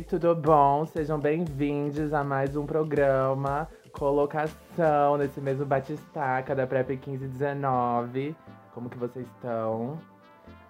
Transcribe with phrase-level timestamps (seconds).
[0.00, 0.86] gente, tudo bom?
[0.86, 8.34] Sejam bem-vindos a mais um programa Colocação nesse mesmo batistaca da Prep 1519.
[8.72, 9.98] Como que vocês estão?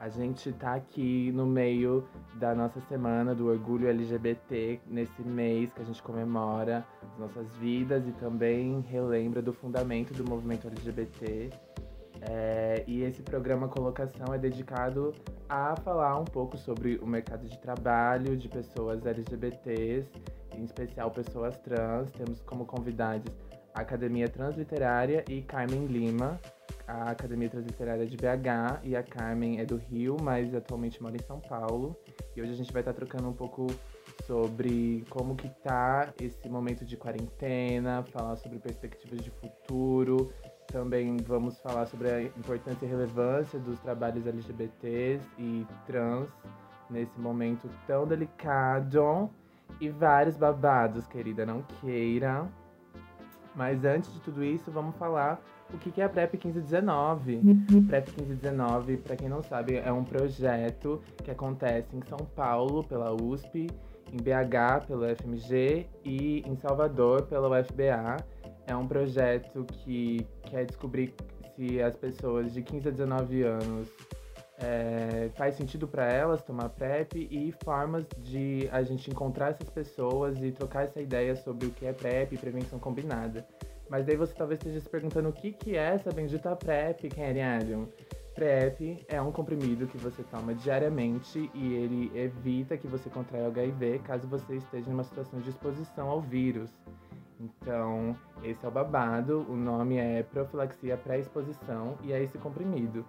[0.00, 2.04] A gente tá aqui no meio
[2.35, 8.07] da nossa semana do orgulho LGBT, nesse mês que a gente comemora as nossas vidas
[8.08, 11.50] e também relembra do fundamento do movimento LGBT.
[12.22, 15.14] É, e esse programa Colocação é dedicado
[15.48, 20.08] a falar um pouco sobre o mercado de trabalho de pessoas LGBTs,
[20.54, 22.10] em especial pessoas trans.
[22.10, 23.32] Temos como convidados
[23.74, 26.38] a Academia Transliterária e Carmen Lima.
[26.86, 31.16] A Academia Transliterária é de BH e a Carmen é do Rio, mas atualmente mora
[31.16, 31.96] em São Paulo.
[32.34, 33.68] E hoje a gente vai estar trocando um pouco
[34.27, 40.32] sobre como que tá esse momento de quarentena, falar sobre perspectivas de futuro,
[40.70, 46.28] também vamos falar sobre a importância e relevância dos trabalhos LGBTs e trans
[46.88, 49.30] nesse momento tão delicado.
[49.80, 52.44] E vários babados, querida, não queira.
[53.54, 55.40] Mas antes de tudo isso, vamos falar
[55.72, 57.36] o que é a PrEP 1519.
[57.36, 57.86] Uhum.
[57.86, 63.12] PrEP 1519, para quem não sabe, é um projeto que acontece em São Paulo, pela
[63.12, 63.68] USP,
[64.12, 68.16] em BH, pelo FMG e em Salvador, pela UFBA
[68.70, 71.12] é um projeto que quer descobrir
[71.54, 73.88] se as pessoas de 15 a 19 anos
[74.58, 80.40] é, faz sentido para elas tomar PrEP e formas de a gente encontrar essas pessoas
[80.42, 83.46] e trocar essa ideia sobre o que é PrEP e prevenção combinada.
[83.88, 87.40] Mas daí você talvez esteja se perguntando o que, que é essa bendita PrEP, Kenny
[87.40, 87.88] Allen.
[88.34, 93.98] PrEP é um comprimido que você toma diariamente e ele evita que você contraia HIV
[94.00, 96.70] caso você esteja em uma situação de exposição ao vírus.
[97.41, 103.05] Então, esse é o babado, o nome é profilaxia pré-exposição e é esse comprimido.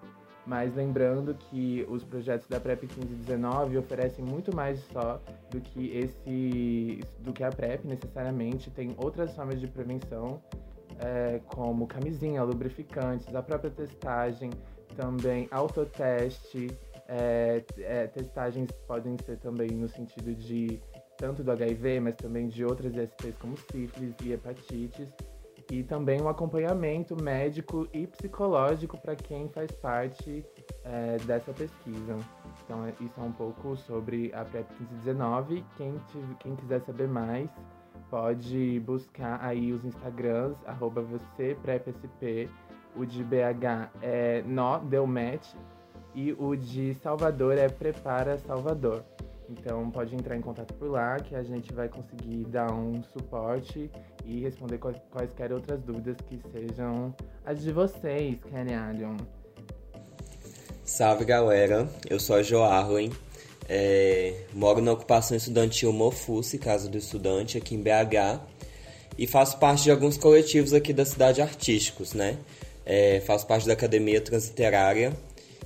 [0.45, 5.21] Mas lembrando que os projetos da PrEP 1519 oferecem muito mais só
[5.51, 10.41] do que esse do que a PrEP necessariamente, tem outras formas de prevenção,
[10.99, 14.49] é, como camisinha, lubrificantes, a própria testagem,
[14.95, 16.67] também autoteste,
[17.07, 20.81] é, é, testagens podem ser também no sentido de
[21.21, 25.07] tanto do HIV, mas também de outras ISTs como sífilis e hepatites,
[25.71, 30.43] e também um acompanhamento médico e psicológico para quem faz parte
[30.83, 32.17] é, dessa pesquisa.
[32.65, 35.63] Então, é, isso é um pouco sobre a PrEP 1519.
[35.77, 35.95] Quem,
[36.39, 37.49] quem quiser saber mais,
[38.09, 42.49] pode buscar aí os Instagrams, arroba você, PrEPSP,
[42.95, 45.53] o de BH é Nó Deu Match
[46.13, 49.05] e o de Salvador é Prepara Salvador.
[49.51, 53.91] Então pode entrar em contato por lá que a gente vai conseguir dar um suporte
[54.25, 57.13] e responder quaisquer outras dúvidas que sejam
[57.45, 59.17] as de vocês, Kenny Allion.
[60.85, 63.11] Salve galera, eu sou a Jo Arlen,
[63.67, 68.41] é, moro na ocupação estudantil Mofusi, Casa do Estudante, aqui em BH,
[69.17, 72.37] e faço parte de alguns coletivos aqui da cidade artísticos, né?
[72.85, 75.13] É, faço parte da Academia Transliterária,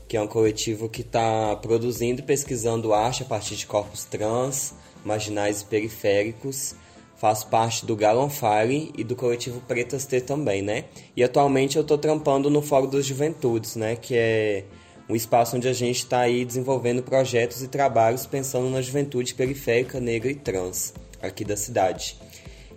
[0.07, 4.73] que é um coletivo que está produzindo e pesquisando arte a partir de corpos trans,
[5.03, 6.75] marginais e periféricos.
[7.17, 10.85] Faço parte do Gallon Fire e do coletivo Pretas T também, né?
[11.15, 13.95] E atualmente eu estou trampando no Fórum das Juventudes, né?
[13.95, 14.63] Que é
[15.07, 19.99] um espaço onde a gente está aí desenvolvendo projetos e trabalhos pensando na juventude periférica,
[19.99, 22.17] negra e trans aqui da cidade.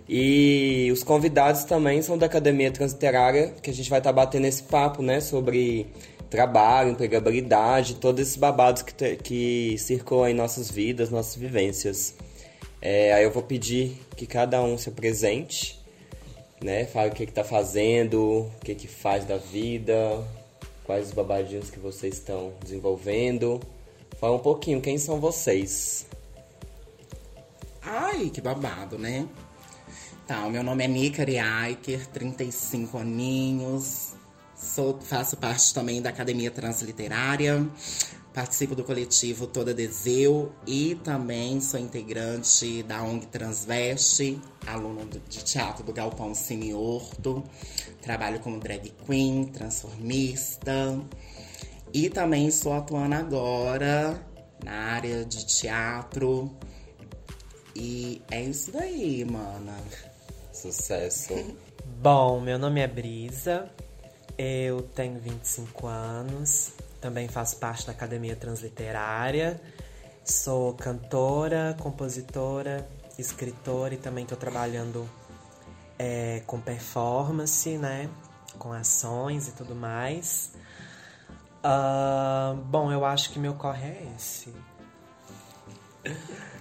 [0.07, 4.45] E os convidados também são da Academia Transliterária, que a gente vai estar tá batendo
[4.45, 5.87] esse papo, né, sobre
[6.29, 12.15] trabalho, empregabilidade, todos esses babados que, que circulam em nossas vidas, nossas vivências.
[12.81, 15.79] É, aí eu vou pedir que cada um se apresente,
[16.61, 16.85] né?
[16.85, 20.23] Fale o que está fazendo, o que, que faz da vida,
[20.85, 23.59] quais os babadinhos que vocês estão desenvolvendo.
[24.19, 26.05] Fala um pouquinho, quem são vocês?
[27.81, 29.27] Ai, que babado, né?
[30.27, 34.08] Tá, o meu nome é Nika Aiker, 35 aninhos,
[34.79, 37.67] Sou, faço parte também da Academia Transliterária,
[38.33, 45.83] participo do coletivo Toda Deseu e também sou integrante da ONG Transveste, aluno de teatro
[45.83, 47.43] do Galpão Cine Horto.
[48.01, 50.97] Trabalho como drag queen, transformista
[51.93, 54.25] e também estou atuando agora
[54.63, 56.49] na área de teatro.
[57.75, 59.75] E é isso daí, mana.
[60.53, 61.33] Sucesso.
[62.01, 63.69] Bom, meu nome é Brisa,
[64.41, 66.71] eu tenho 25 anos,
[67.01, 69.59] também faço parte da Academia Transliterária.
[70.23, 72.87] Sou cantora, compositora,
[73.17, 75.05] escritora e também estou trabalhando
[75.97, 78.09] é, com performance, né?
[78.57, 80.53] Com ações e tudo mais.
[81.59, 84.53] Uh, bom, eu acho que meu corre é esse.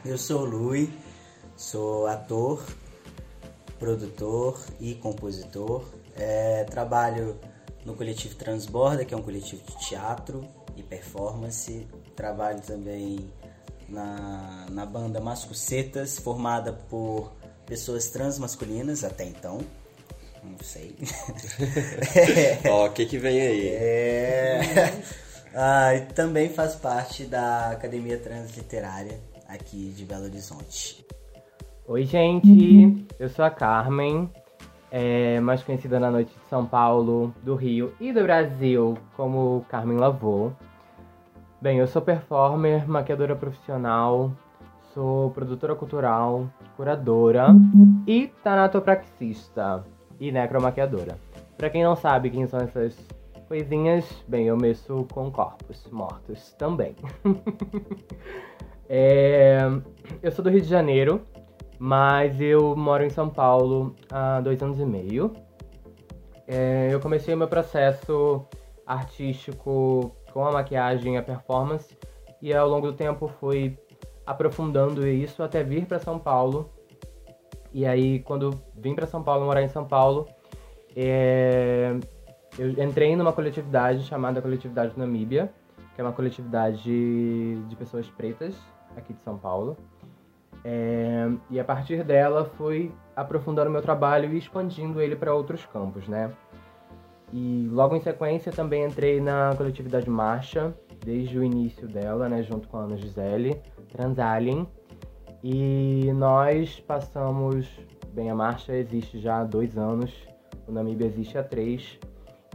[0.04, 0.92] Eu sou o Lui,
[1.58, 2.64] Sou ator,
[3.80, 5.84] produtor e compositor.
[6.16, 7.36] É, trabalho
[7.88, 10.44] no coletivo Transborda, que é um coletivo de teatro
[10.76, 11.88] e performance.
[12.14, 13.19] Trabalho também
[13.88, 17.32] na, na banda Mascucetas, formada por
[17.67, 19.61] pessoas transmasculinas até então.
[20.44, 20.94] Não sei.
[22.70, 23.69] Ó, o que que vem aí?
[23.69, 24.61] É...
[25.61, 29.19] Ah, e também faz parte da Academia Transliterária
[29.49, 31.05] aqui de Belo Horizonte.
[31.87, 33.06] Oi, gente!
[33.19, 34.31] Eu sou a Carmen,
[34.90, 39.99] é, mais conhecida na noite de São Paulo, do Rio e do Brasil como Carmen
[39.99, 40.50] Lavô.
[41.61, 44.31] Bem, eu sou performer, maquiadora profissional,
[44.94, 47.49] sou produtora cultural, curadora
[48.06, 49.85] e tanatopraxista
[50.20, 51.19] e necromaquiadora.
[51.56, 52.96] Pra quem não sabe quem são essas
[53.49, 56.94] coisinhas, bem, eu mexo com corpos mortos também.
[58.88, 59.61] é,
[60.23, 61.23] eu sou do Rio de Janeiro,
[61.78, 65.32] mas eu moro em São Paulo há dois anos e meio.
[66.46, 68.44] É, eu comecei o meu processo
[68.86, 71.96] artístico com a maquiagem e a performance,
[72.40, 73.78] e ao longo do tempo fui
[74.26, 76.70] aprofundando isso até vir para São Paulo.
[77.72, 80.26] E aí, quando vim para São Paulo, morar em São Paulo,
[80.96, 81.98] é,
[82.58, 85.52] eu entrei numa coletividade chamada Coletividade Namíbia,
[85.94, 88.56] que é uma coletividade de pessoas pretas
[88.96, 89.76] aqui de São Paulo.
[90.64, 96.08] É, e a partir dela fui aprofundando meu trabalho e expandindo ele para outros campos,
[96.08, 96.31] né?
[97.32, 100.75] E logo em sequência também entrei na coletividade Marcha,
[101.05, 103.60] desde o início dela, né, junto com a Ana Gisele,
[103.90, 104.66] Transalien.
[105.43, 107.69] E nós passamos,
[108.12, 110.12] bem, a Marcha existe já há dois anos,
[110.66, 111.99] o Namíbia existe há três.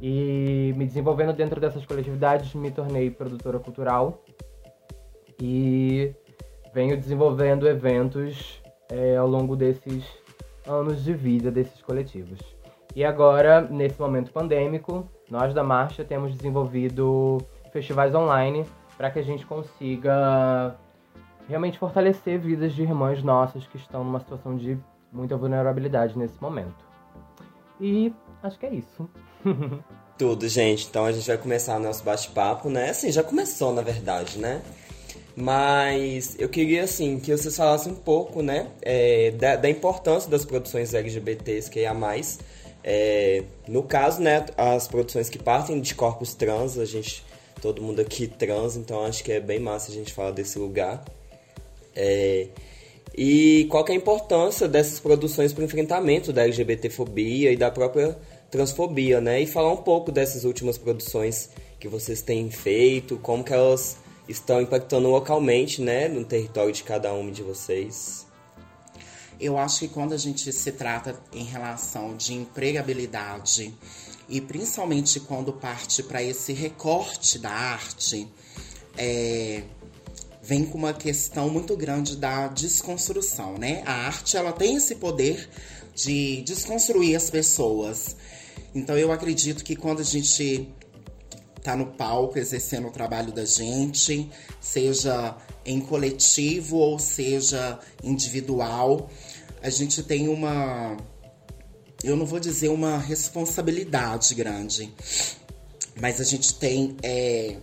[0.01, 4.23] E me desenvolvendo dentro dessas coletividades, me tornei produtora cultural
[5.39, 6.13] e
[6.73, 10.03] venho desenvolvendo eventos é, ao longo desses
[10.67, 12.39] anos de vida desses coletivos.
[12.95, 17.37] E agora, nesse momento pandêmico, nós da Marcha temos desenvolvido
[17.71, 18.65] festivais online
[18.97, 20.75] para que a gente consiga
[21.47, 24.77] realmente fortalecer vidas de irmãs nossas que estão numa situação de
[25.11, 26.85] muita vulnerabilidade nesse momento.
[27.81, 29.09] E acho que é isso.
[30.17, 30.87] Tudo, gente.
[30.87, 32.91] Então a gente vai começar nosso bate-papo, né?
[32.91, 34.61] Assim, já começou, na verdade, né?
[35.35, 40.45] Mas eu queria, assim, que vocês falassem um pouco, né, é, da, da, importância das
[40.45, 42.39] produções LGBTs que é mais.
[42.83, 47.25] É, no caso, né, as produções que partem de corpos trans, a gente,
[47.61, 51.03] todo mundo aqui trans, então acho que é bem massa a gente falar desse lugar.
[51.95, 52.47] É,
[53.15, 58.17] e qual é a importância dessas produções para o enfrentamento da LGBTfobia e da própria
[58.49, 59.41] transfobia, né?
[59.41, 61.49] E falar um pouco dessas últimas produções
[61.79, 63.97] que vocês têm feito, como que elas
[64.27, 68.25] estão impactando localmente, né, no território de cada um de vocês?
[69.39, 73.73] Eu acho que quando a gente se trata em relação de empregabilidade
[74.29, 78.27] e principalmente quando parte para esse recorte da arte,
[78.97, 79.63] é,
[80.41, 83.81] vem com uma questão muito grande da desconstrução, né?
[83.85, 85.49] A arte ela tem esse poder
[85.95, 88.15] de desconstruir as pessoas.
[88.73, 90.67] Então eu acredito que quando a gente
[91.63, 94.29] tá no palco exercendo o trabalho da gente,
[94.59, 99.09] seja em coletivo ou seja individual.
[99.61, 100.97] A gente tem uma,
[102.03, 104.93] eu não vou dizer uma responsabilidade grande,
[105.99, 107.55] mas a gente tem, é,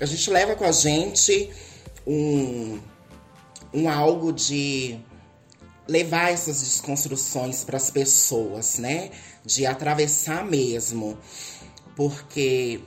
[0.00, 1.50] a gente leva com a gente
[2.06, 2.78] um,
[3.74, 4.96] um algo de
[5.88, 9.10] levar essas desconstruções para as pessoas, né?
[9.44, 11.18] De atravessar mesmo,
[11.96, 12.80] porque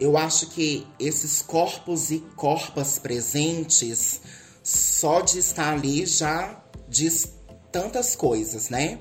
[0.00, 4.20] eu acho que esses corpos e corpas presentes,
[4.62, 7.32] só de estar ali já diz
[7.72, 8.98] tantas coisas, né?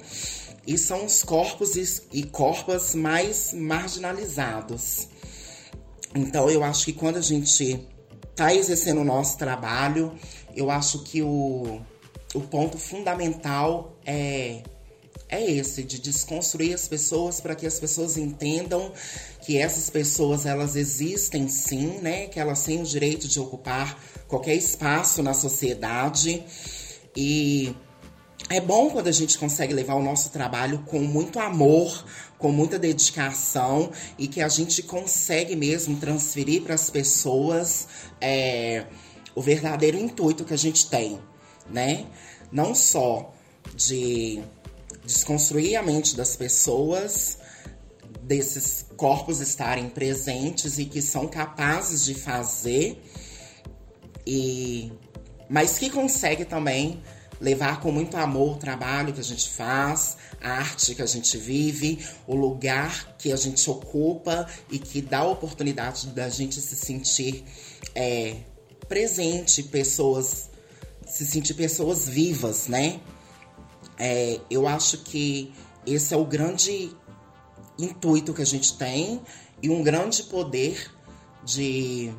[0.66, 1.76] E são os corpos
[2.12, 5.08] e corpas mais marginalizados.
[6.16, 7.88] Então, eu acho que quando a gente
[8.32, 10.14] está exercendo o nosso trabalho,
[10.56, 11.80] eu acho que o,
[12.34, 14.64] o ponto fundamental é
[15.30, 18.92] é esse de desconstruir as pessoas para que as pessoas entendam
[19.48, 22.28] que essas pessoas elas existem sim, né?
[22.28, 26.44] Que elas têm o direito de ocupar qualquer espaço na sociedade
[27.16, 27.74] e
[28.50, 32.06] é bom quando a gente consegue levar o nosso trabalho com muito amor,
[32.38, 37.88] com muita dedicação e que a gente consegue mesmo transferir para as pessoas
[38.20, 38.86] é,
[39.34, 41.22] o verdadeiro intuito que a gente tem,
[41.72, 42.06] né?
[42.52, 43.34] Não só
[43.74, 44.44] de
[45.06, 47.38] desconstruir a mente das pessoas,
[48.28, 53.02] desses corpos estarem presentes e que são capazes de fazer,
[54.26, 54.92] e
[55.50, 57.02] mas que consegue também
[57.40, 61.38] levar com muito amor o trabalho que a gente faz, a arte que a gente
[61.38, 66.76] vive, o lugar que a gente ocupa e que dá a oportunidade da gente se
[66.76, 67.46] sentir
[67.96, 68.38] é,
[68.90, 70.50] presente, pessoas,
[71.06, 73.00] se sentir pessoas vivas, né?
[73.98, 75.54] É, eu acho que
[75.86, 76.92] esse é o grande
[77.78, 79.22] intuito que a gente tem
[79.62, 80.92] e um grande poder
[81.44, 82.12] de,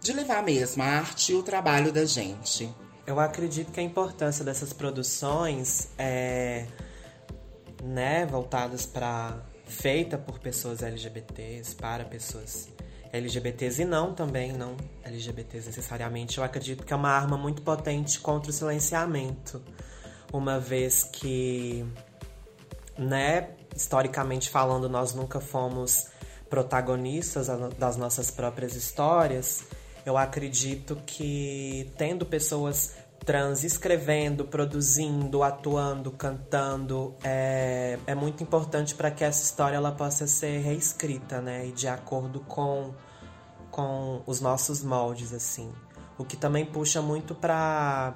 [0.00, 2.72] de levar mesmo a arte e o trabalho da gente.
[3.06, 6.66] Eu acredito que a importância dessas produções é,
[7.82, 12.68] né, voltadas para feita por pessoas LGBTs, para pessoas
[13.12, 16.38] LGBTs e não também, não LGBTs necessariamente.
[16.38, 19.62] Eu acredito que é uma arma muito potente contra o silenciamento,
[20.32, 21.84] uma vez que,
[22.98, 26.08] né, historicamente falando, nós nunca fomos
[26.48, 29.64] protagonistas das nossas próprias histórias.
[30.04, 39.10] Eu acredito que tendo pessoas trans escrevendo, produzindo, atuando, cantando, é, é muito importante para
[39.10, 41.66] que essa história ela possa ser reescrita, né?
[41.66, 42.92] E de acordo com,
[43.70, 45.72] com os nossos moldes, assim.
[46.18, 48.14] O que também puxa muito para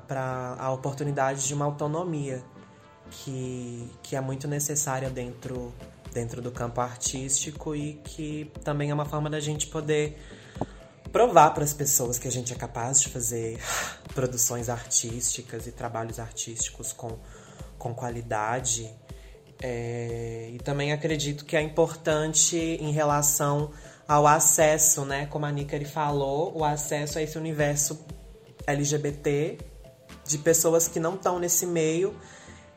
[0.58, 2.44] a oportunidade de uma autonomia
[3.10, 5.72] que, que é muito necessária dentro,
[6.12, 10.18] dentro do campo artístico e que também é uma forma da gente poder
[11.12, 13.58] provar para as pessoas que a gente é capaz de fazer
[14.14, 17.18] produções artísticas e trabalhos artísticos com,
[17.78, 18.90] com qualidade.
[19.60, 23.72] É, e também acredito que é importante em relação
[24.06, 25.26] ao acesso, né?
[25.26, 27.98] Como a Nikari falou, o acesso a esse universo
[28.66, 29.58] LGBT
[30.24, 32.14] de pessoas que não estão nesse meio,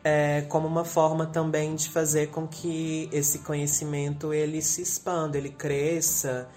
[0.04, 5.50] é, como uma forma também de fazer com que esse conhecimento ele se expanda, ele
[5.50, 6.48] cresça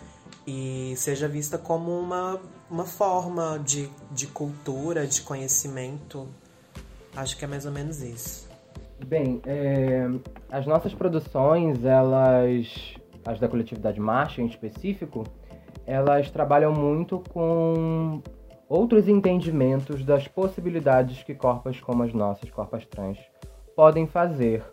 [0.46, 6.28] e seja vista como uma, uma forma de, de cultura, de conhecimento.
[7.16, 8.48] Acho que é mais ou menos isso.
[9.06, 10.08] Bem, é,
[10.50, 15.24] as nossas produções, elas, as da coletividade Marcha em específico,
[15.86, 18.22] elas trabalham muito com
[18.68, 23.18] outros entendimentos das possibilidades que corpos como as nossas, corpos trans,
[23.76, 24.64] podem fazer.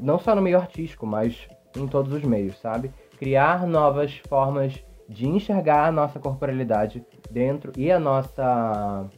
[0.00, 2.90] não só no meio artístico, mas em todos os meios, sabe?
[3.16, 9.08] criar novas formas de enxergar a nossa corporalidade dentro e a nossa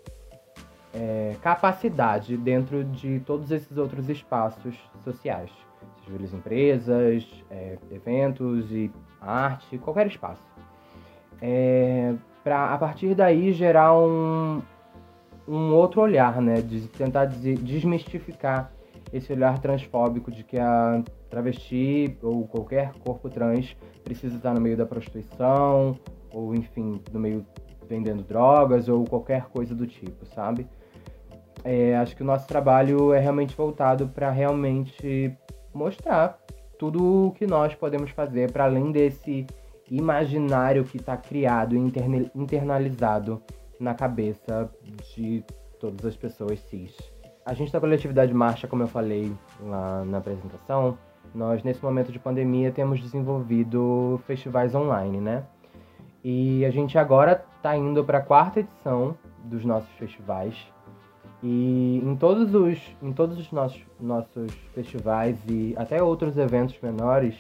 [0.95, 5.51] é, capacidade dentro de todos esses outros espaços sociais,
[6.05, 10.43] sejam empresas, é, eventos e arte, qualquer espaço.
[11.41, 12.15] É,
[12.49, 14.63] para a partir daí gerar um,
[15.47, 18.73] um outro olhar, né, de tentar desmistificar
[19.13, 24.79] esse olhar transfóbico de que a travesti ou qualquer corpo trans precisa estar no meio
[24.79, 25.99] da prostituição,
[26.33, 27.45] ou enfim, no meio
[27.87, 30.67] vendendo drogas ou qualquer coisa do tipo, sabe?
[31.63, 35.37] É, acho que o nosso trabalho é realmente voltado para realmente
[35.75, 36.39] mostrar
[36.79, 39.47] tudo o que nós podemos fazer para além desse
[39.91, 41.79] imaginário que está criado e
[42.35, 43.43] internalizado
[43.79, 44.71] na cabeça
[45.15, 45.45] de
[45.79, 46.97] todas as pessoas cis.
[47.45, 50.99] A gente da coletividade Marcha, como eu falei lá na apresentação,
[51.35, 55.45] nós nesse momento de pandemia temos desenvolvido festivais online, né?
[56.23, 60.55] E a gente agora está indo para a quarta edição dos nossos festivais.
[61.43, 67.37] E em todos os, em todos os nossos, nossos festivais e até outros eventos menores,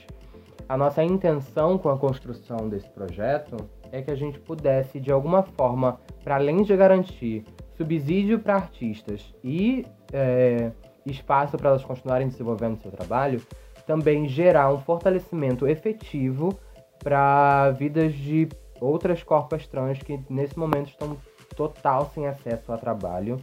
[0.68, 3.56] a nossa intenção com a construção desse projeto
[3.92, 7.44] é que a gente pudesse, de alguma forma, para além de garantir
[7.76, 10.70] subsídio para artistas e é,
[11.06, 13.40] espaço para elas continuarem desenvolvendo seu trabalho,
[13.86, 16.58] também gerar um fortalecimento efetivo
[17.02, 18.48] para vidas de
[18.80, 21.16] outras corpas trans que nesse momento estão
[21.56, 23.40] total sem acesso a trabalho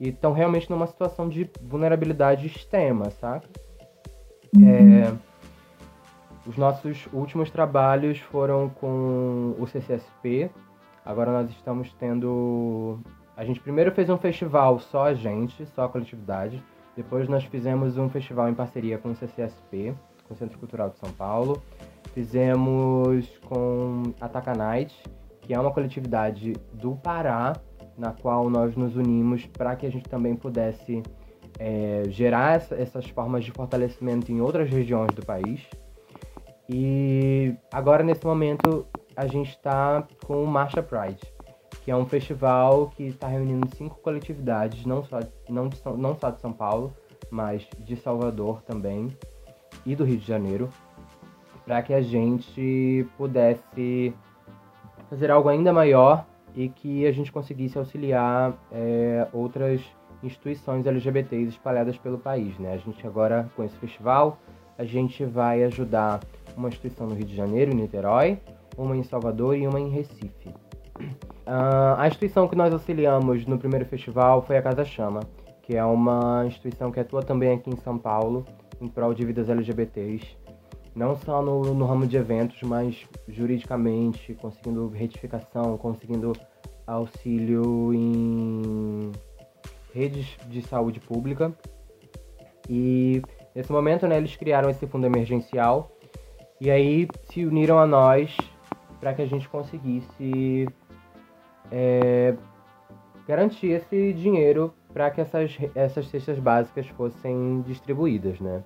[0.00, 3.48] e estão realmente numa situação de vulnerabilidade extrema, saca?
[4.56, 5.31] É,
[6.46, 10.50] os nossos últimos trabalhos foram com o CCSP.
[11.04, 13.00] Agora nós estamos tendo
[13.36, 16.62] a gente primeiro fez um festival só a gente, só a coletividade.
[16.94, 19.94] Depois nós fizemos um festival em parceria com o CCSP,
[20.28, 21.62] com o Centro Cultural de São Paulo.
[22.12, 24.94] Fizemos com a Taka Night,
[25.40, 27.54] que é uma coletividade do Pará,
[27.96, 31.02] na qual nós nos unimos para que a gente também pudesse
[31.58, 35.66] é, gerar essa, essas formas de fortalecimento em outras regiões do país.
[36.74, 41.20] E agora, nesse momento, a gente está com o Marcha Pride,
[41.84, 46.16] que é um festival que está reunindo cinco coletividades, não só, não, de São, não
[46.16, 46.94] só de São Paulo,
[47.30, 49.08] mas de Salvador também
[49.84, 50.70] e do Rio de Janeiro,
[51.66, 54.14] para que a gente pudesse
[55.10, 56.24] fazer algo ainda maior
[56.54, 59.82] e que a gente conseguisse auxiliar é, outras
[60.22, 62.58] instituições LGBTs espalhadas pelo país.
[62.58, 62.72] Né?
[62.72, 64.38] A gente agora, com esse festival,
[64.78, 66.20] a gente vai ajudar
[66.56, 68.38] uma instituição no Rio de Janeiro, em Niterói,
[68.76, 70.48] uma em Salvador e uma em Recife.
[71.46, 75.20] Uh, a instituição que nós auxiliamos no primeiro festival foi a Casa Chama,
[75.62, 78.44] que é uma instituição que atua também aqui em São Paulo
[78.80, 80.36] em prol de vidas LGBTs,
[80.94, 86.32] não só no, no ramo de eventos, mas juridicamente, conseguindo retificação, conseguindo
[86.86, 89.12] auxílio em
[89.94, 91.52] redes de saúde pública.
[92.68, 93.22] E
[93.54, 95.90] nesse momento, né, eles criaram esse fundo emergencial
[96.62, 98.36] e aí se uniram a nós
[99.00, 100.68] para que a gente conseguisse
[101.72, 102.36] é,
[103.26, 108.62] garantir esse dinheiro para que essas, essas cestas básicas fossem distribuídas, né?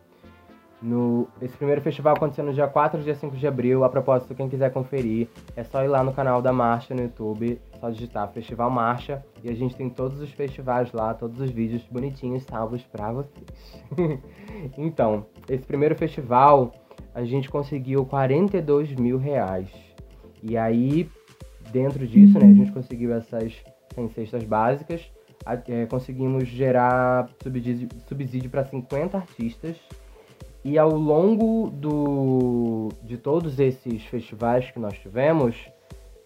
[0.83, 3.83] No, esse primeiro festival aconteceu no dia 4 e dia 5 de abril.
[3.83, 7.59] A propósito, quem quiser conferir, é só ir lá no canal da Marcha no YouTube,
[7.81, 9.25] só digitar Festival Marcha.
[9.43, 13.83] E a gente tem todos os festivais lá, todos os vídeos bonitinhos salvos para vocês.
[14.77, 16.75] então, esse primeiro festival,
[17.17, 19.71] a gente conseguiu 42 mil reais.
[20.43, 21.09] E aí,
[21.73, 23.55] dentro disso, né, a gente conseguiu essas
[23.95, 25.11] 100 cestas básicas.
[25.67, 29.77] É, conseguimos gerar subsídio, subsídio para 50 artistas
[30.63, 35.57] e ao longo do, de todos esses festivais que nós tivemos,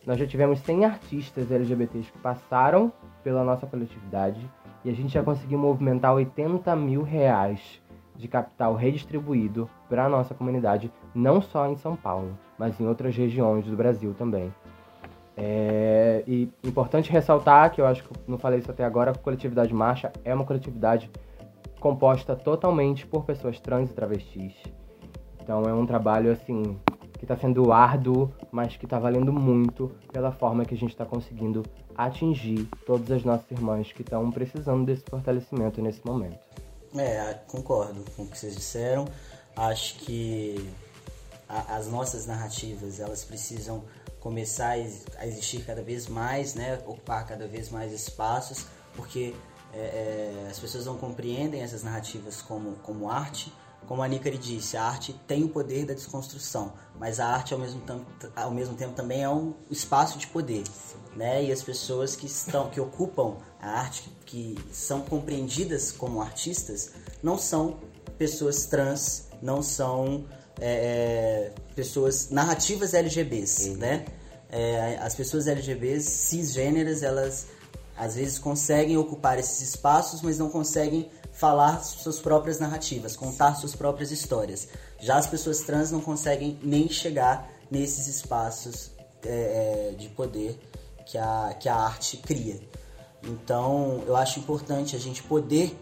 [0.05, 2.93] nós já tivemos 100 artistas LGBTs que passaram
[3.23, 4.41] pela nossa coletividade
[4.85, 7.80] e a gente já conseguiu movimentar 80 mil reais
[8.21, 13.17] de capital redistribuído para a nossa comunidade, não só em São Paulo, mas em outras
[13.17, 14.53] regiões do Brasil também.
[15.37, 19.73] É, e importante ressaltar, que eu acho que não falei isso até agora, a coletividade
[19.73, 21.11] Marcha é uma coletividade
[21.81, 24.55] composta totalmente por pessoas trans e travestis.
[25.43, 26.79] Então é um trabalho assim
[27.19, 31.05] que está sendo árduo, mas que está valendo muito pela forma que a gente está
[31.05, 31.63] conseguindo
[31.97, 36.39] atingir todas as nossas irmãs que estão precisando desse fortalecimento nesse momento.
[36.97, 39.07] É, concordo com o que vocês disseram.
[39.57, 40.69] Acho que
[41.49, 43.85] a, as nossas narrativas elas precisam
[44.19, 44.77] começar
[45.19, 46.75] a existir cada vez mais, né?
[46.87, 49.35] Ocupar cada vez mais espaços, porque
[49.73, 53.53] é, é, as pessoas não compreendem essas narrativas como, como arte.
[53.87, 57.59] Como a Nicari disse, a arte tem o poder da desconstrução, mas a arte ao
[57.59, 60.63] mesmo tempo, ao mesmo tempo também é um espaço de poder,
[61.17, 61.45] né?
[61.45, 67.37] E as pessoas que estão, que ocupam a arte, que são compreendidas como artistas, não
[67.37, 67.81] são
[68.17, 70.25] pessoas trans, não são
[70.61, 73.77] é, é pessoas narrativas LGBs, uhum.
[73.77, 74.05] né?
[74.53, 77.47] É, as pessoas LGBs cisgêneras, elas
[77.97, 83.75] às vezes conseguem ocupar esses espaços, mas não conseguem falar suas próprias narrativas, contar suas
[83.75, 84.69] próprias histórias.
[84.99, 88.91] Já as pessoas trans não conseguem nem chegar nesses espaços
[89.25, 90.61] é, é, de poder
[91.07, 92.61] que a, que a arte cria.
[93.23, 95.75] Então, eu acho importante a gente poder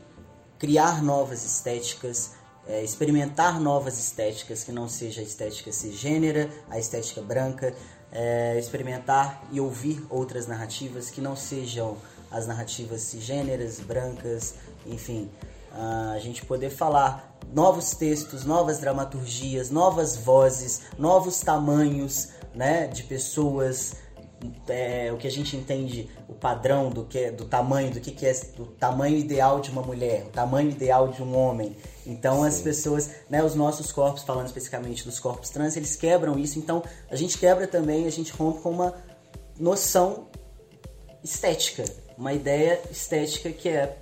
[0.61, 7.21] criar novas estéticas, é, experimentar novas estéticas que não seja a estética cisgênera, a estética
[7.21, 7.75] branca,
[8.13, 11.97] é, experimentar e ouvir outras narrativas que não sejam
[12.31, 14.55] as narrativas cisgêneras, brancas,
[14.87, 15.31] enfim,
[16.15, 23.95] a gente poder falar novos textos, novas dramaturgias, novas vozes, novos tamanhos, né, de pessoas,
[24.69, 28.27] é, o que a gente entende o padrão do que do tamanho do que, que
[28.27, 31.77] é o tamanho ideal de uma mulher o tamanho ideal de um homem.
[32.07, 32.47] Então Sim.
[32.47, 36.59] as pessoas né os nossos corpos falando especificamente dos corpos trans eles quebram isso.
[36.59, 38.95] Então a gente quebra também a gente rompe com uma
[39.59, 40.29] noção
[41.23, 41.85] estética
[42.17, 43.97] uma ideia estética que é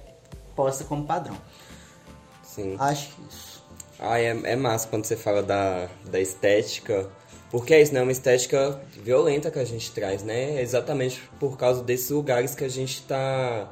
[0.54, 1.36] posta como padrão
[2.56, 2.76] Sim.
[2.78, 3.64] acho que isso
[3.98, 7.08] ah, é, é massa quando você fala da, da estética
[7.50, 8.00] porque é isso, né?
[8.00, 10.60] É uma estética violenta que a gente traz, né?
[10.60, 13.70] Exatamente por causa desses lugares que a gente está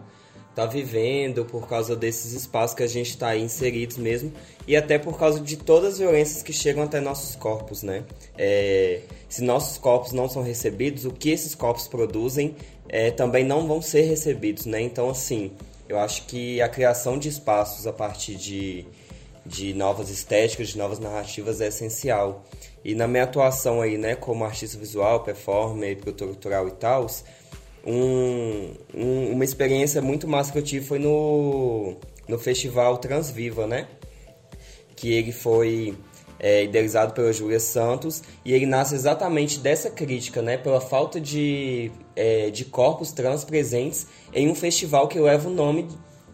[0.54, 4.32] tá vivendo, por causa desses espaços que a gente está inseridos mesmo,
[4.68, 8.04] e até por causa de todas as violências que chegam até nossos corpos, né?
[8.38, 12.54] É, se nossos corpos não são recebidos, o que esses corpos produzem
[12.88, 14.80] é, também não vão ser recebidos, né?
[14.80, 15.50] Então, assim,
[15.88, 18.86] eu acho que a criação de espaços a partir de,
[19.44, 22.44] de novas estéticas, de novas narrativas é essencial.
[22.84, 27.06] E na minha atuação aí, né, como artista visual, performer, produtor cultural e tal,
[27.86, 33.86] um, um, uma experiência muito massa que eu tive foi no, no festival Transviva, né?
[34.96, 35.96] Que ele foi
[36.44, 40.59] é, idealizado pela Júlia Santos e ele nasce exatamente dessa crítica, né?
[40.59, 45.88] Pela falta de, é, de corpos trans presentes em um festival que leva o nome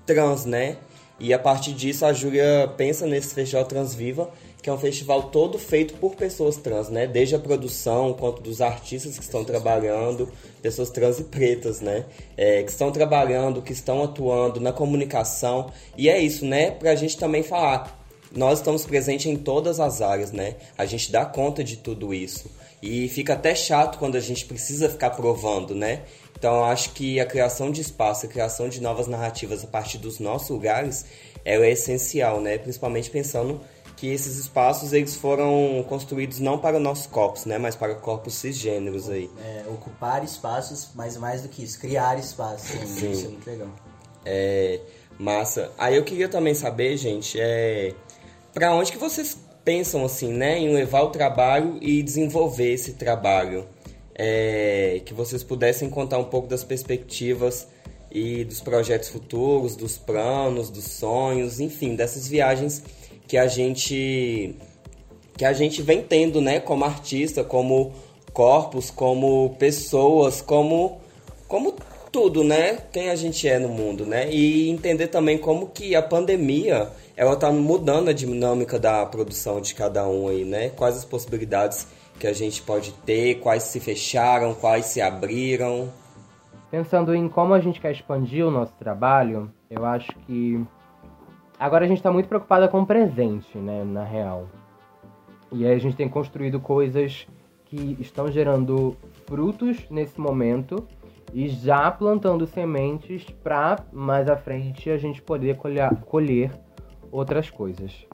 [0.05, 0.79] trans, né?
[1.21, 4.29] E a partir disso a Júlia pensa nesse festival Transviva,
[4.61, 7.07] que é um festival todo feito por pessoas trans, né?
[7.07, 10.29] Desde a produção quanto dos artistas que estão trabalhando,
[10.61, 12.05] pessoas trans e pretas, né?
[12.37, 15.71] É, que estão trabalhando, que estão atuando na comunicação.
[15.97, 16.73] E é isso, né?
[16.73, 18.00] Pra gente também falar.
[18.35, 20.57] Nós estamos presentes em todas as áreas, né?
[20.79, 22.51] A gente dá conta de tudo isso.
[22.83, 26.03] E fica até chato quando a gente precisa ficar provando, né?
[26.39, 30.19] Então, acho que a criação de espaço, a criação de novas narrativas a partir dos
[30.19, 31.05] nossos lugares,
[31.45, 32.57] ela é essencial, né?
[32.57, 33.61] Principalmente pensando
[33.97, 37.59] que esses espaços eles foram construídos não para nossos corpos, né?
[37.59, 39.31] Mas para corpos cisgêneros aí.
[39.45, 42.71] É, ocupar espaços, mas mais do que isso, criar espaços.
[42.89, 43.11] Sim.
[43.11, 43.69] Isso é muito legal.
[44.25, 44.81] É,
[45.19, 45.71] massa.
[45.77, 47.93] Aí eu queria também saber, gente, é,
[48.53, 53.67] para onde que vocês pensam assim, né, em levar o trabalho e desenvolver esse trabalho?
[54.15, 57.67] É, que vocês pudessem contar um pouco das perspectivas
[58.11, 62.83] e dos projetos futuros, dos planos, dos sonhos, enfim, dessas viagens
[63.27, 64.57] que a gente
[65.37, 67.95] que a gente vem tendo, né, como artista, como
[68.33, 71.01] corpos, como pessoas, como
[71.49, 71.75] como
[72.11, 72.79] tudo, né?
[72.93, 74.31] Quem a gente é no mundo, né?
[74.31, 79.75] E entender também como que a pandemia ela tá mudando a dinâmica da produção de
[79.75, 80.71] cada um aí, né?
[80.71, 81.87] Quais as possibilidades
[82.21, 85.89] que a gente pode ter, quais se fecharam, quais se abriram.
[86.71, 90.63] Pensando em como a gente quer expandir o nosso trabalho, eu acho que
[91.59, 94.47] agora a gente está muito preocupada com o presente, né, na real.
[95.51, 97.27] E aí a gente tem construído coisas
[97.65, 98.97] que estão gerando
[99.27, 100.87] frutos nesse momento
[101.33, 106.51] e já plantando sementes para mais à frente a gente poder colher, colher
[107.11, 108.07] outras coisas.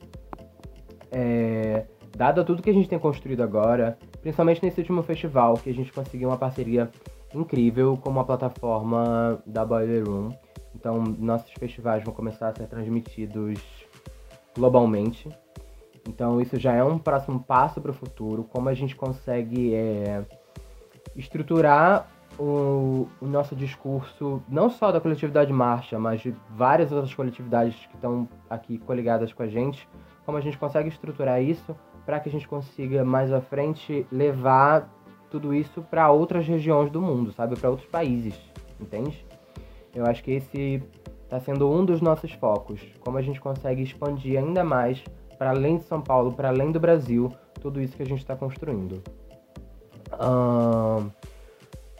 [1.10, 5.74] É, dado tudo que a gente tem construído agora, principalmente nesse último festival, que a
[5.74, 6.90] gente conseguiu uma parceria
[7.34, 10.30] incrível com a plataforma da Boiler Room.
[10.74, 13.58] Então, nossos festivais vão começar a ser transmitidos
[14.54, 15.28] globalmente.
[16.08, 18.44] Então, isso já é um próximo passo para o futuro.
[18.44, 20.22] Como a gente consegue é,
[21.16, 27.74] estruturar o, o, nosso discurso, não só da coletividade Marcha, mas de várias outras coletividades
[27.86, 29.88] que estão aqui coligadas com a gente,
[30.24, 34.92] como a gente consegue estruturar isso para que a gente consiga mais à frente levar
[35.30, 37.56] tudo isso para outras regiões do mundo, sabe?
[37.56, 38.38] Para outros países,
[38.80, 39.24] entende?
[39.94, 40.82] Eu acho que esse
[41.24, 42.80] está sendo um dos nossos focos.
[43.00, 45.02] Como a gente consegue expandir ainda mais
[45.38, 48.36] para além de São Paulo, para além do Brasil, tudo isso que a gente está
[48.36, 49.02] construindo.
[50.12, 51.10] Uh,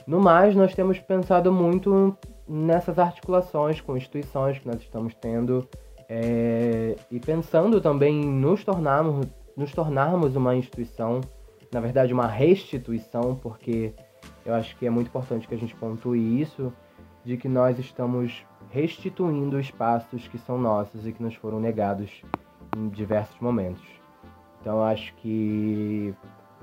[0.06, 2.16] no mais, nós temos pensado muito
[2.48, 5.68] nessas articulações com instituições que nós estamos tendo
[6.08, 11.22] é, e pensando também em nos tornarmos nos tornarmos uma instituição,
[11.72, 13.94] na verdade uma restituição, porque
[14.44, 16.70] eu acho que é muito importante que a gente pontue isso,
[17.24, 22.22] de que nós estamos restituindo espaços que são nossos e que nos foram negados
[22.76, 23.82] em diversos momentos.
[24.60, 26.14] Então acho que,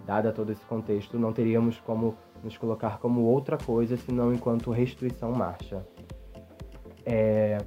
[0.05, 5.31] dada todo esse contexto, não teríamos como nos colocar como outra coisa senão enquanto restituição
[5.31, 5.85] marcha.
[7.05, 7.57] É...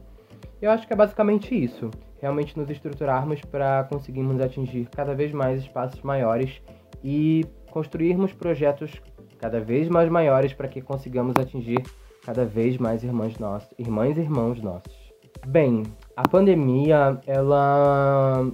[0.60, 5.60] Eu acho que é basicamente isso realmente nos estruturarmos para conseguirmos atingir cada vez mais
[5.60, 6.62] espaços maiores
[7.04, 8.90] e construirmos projetos
[9.38, 11.82] cada vez mais maiores para que consigamos atingir
[12.24, 15.06] cada vez mais irmãs nossas, irmãs e irmãos nossos.
[15.46, 15.84] Bem,
[16.16, 18.50] a pandemia, ela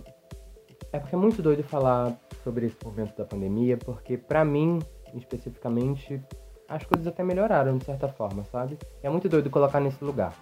[0.92, 4.78] é porque é muito doido falar sobre esse momento da pandemia, porque para mim,
[5.14, 6.22] especificamente,
[6.68, 8.78] as coisas até melhoraram de certa forma, sabe?
[9.02, 10.34] É muito doido colocar nesse lugar.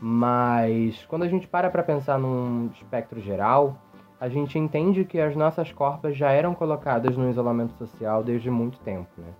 [0.00, 3.78] Mas quando a gente para para pensar num espectro geral,
[4.20, 8.78] a gente entende que as nossas corpas já eram colocadas no isolamento social desde muito
[8.80, 9.32] tempo, né?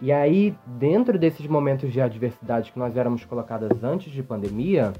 [0.00, 4.92] E aí, dentro desses momentos de adversidade que nós éramos colocadas antes de pandemia,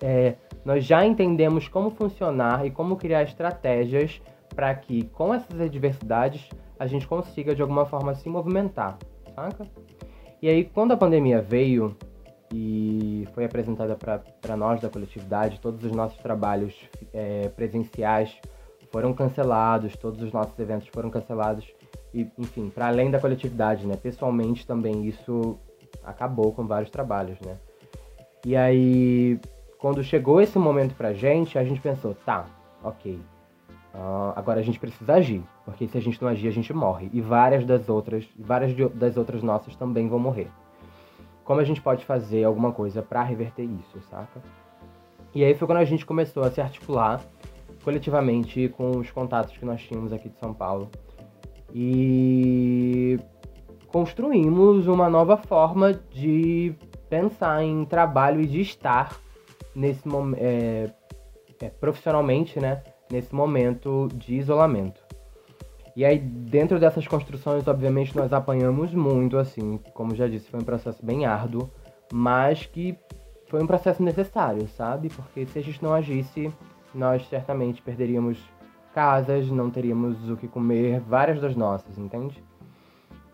[0.00, 4.20] é, nós já entendemos como funcionar e como criar estratégias
[4.54, 6.48] para que, com essas adversidades,
[6.82, 8.98] a gente consiga de alguma forma se movimentar,
[9.36, 9.66] saca?
[10.40, 11.96] E aí, quando a pandemia veio,
[12.52, 15.60] e foi apresentada para nós da coletividade.
[15.60, 16.74] Todos os nossos trabalhos
[17.12, 18.36] é, presenciais
[18.90, 21.64] foram cancelados, todos os nossos eventos foram cancelados.
[22.12, 23.96] E, enfim, para além da coletividade, né?
[23.96, 25.56] Pessoalmente também isso
[26.04, 27.56] acabou com vários trabalhos, né?
[28.44, 29.40] E aí,
[29.78, 32.46] quando chegou esse momento pra gente, a gente pensou, tá,
[32.82, 33.14] ok.
[33.94, 37.08] Uh, agora a gente precisa agir, porque se a gente não agir, a gente morre.
[37.12, 40.48] E várias das outras, várias das outras nossas também vão morrer
[41.44, 44.42] como a gente pode fazer alguma coisa para reverter isso, saca?
[45.34, 47.20] E aí foi quando a gente começou a se articular
[47.82, 50.90] coletivamente com os contatos que nós tínhamos aqui de São Paulo.
[51.74, 53.18] E
[53.88, 56.74] construímos uma nova forma de
[57.08, 59.18] pensar em trabalho e de estar
[59.74, 60.02] nesse.
[60.36, 60.90] É,
[61.60, 65.01] é, profissionalmente, né, nesse momento de isolamento.
[65.94, 70.64] E aí, dentro dessas construções, obviamente, nós apanhamos muito, assim, como já disse, foi um
[70.64, 71.70] processo bem árduo,
[72.10, 72.96] mas que
[73.46, 75.10] foi um processo necessário, sabe?
[75.10, 76.50] Porque se a gente não agisse,
[76.94, 78.38] nós certamente perderíamos
[78.94, 82.42] casas, não teríamos o que comer, várias das nossas, entende?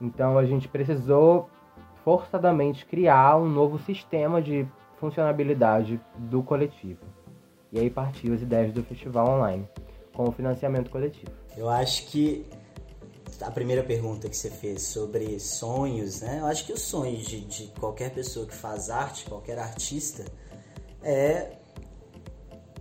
[0.01, 1.49] Então a gente precisou
[2.05, 4.66] forçadamente criar um novo sistema de
[4.97, 7.01] funcionabilidade do coletivo.
[7.73, 9.68] E aí partiu as ideias do festival online,
[10.19, 11.31] com o financiamento coletivo.
[11.57, 12.45] Eu acho que
[13.41, 16.41] a primeira pergunta que você fez sobre sonhos, né?
[16.41, 20.25] Eu acho que o sonho de, de qualquer pessoa que faz arte, qualquer artista,
[21.05, 21.53] é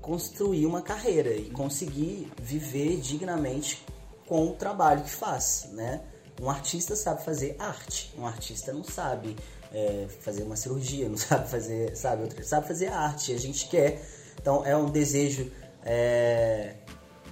[0.01, 3.85] construir uma carreira e conseguir viver dignamente
[4.25, 6.01] com o trabalho que faz, né?
[6.41, 9.35] Um artista sabe fazer arte, um artista não sabe
[9.71, 13.31] é, fazer uma cirurgia, não sabe fazer, sabe, sabe fazer arte.
[13.31, 14.01] A gente quer,
[14.41, 15.51] então é um desejo,
[15.85, 16.77] é,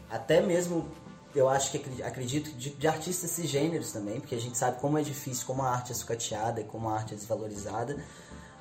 [0.09, 0.87] até mesmo
[1.35, 5.01] eu acho que acredito de, de artistas cisgêneros também, porque a gente sabe como é
[5.01, 7.97] difícil, como a arte é sucateada e como a arte é desvalorizada,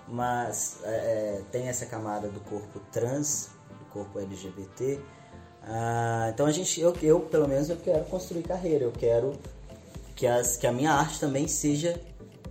[0.09, 4.99] mas é, é tem essa camada do corpo trans, do corpo LGBT.
[5.63, 9.39] Ah, então a gente, eu, eu pelo menos eu quero construir carreira, eu quero
[10.17, 11.99] que, as, que a minha arte também seja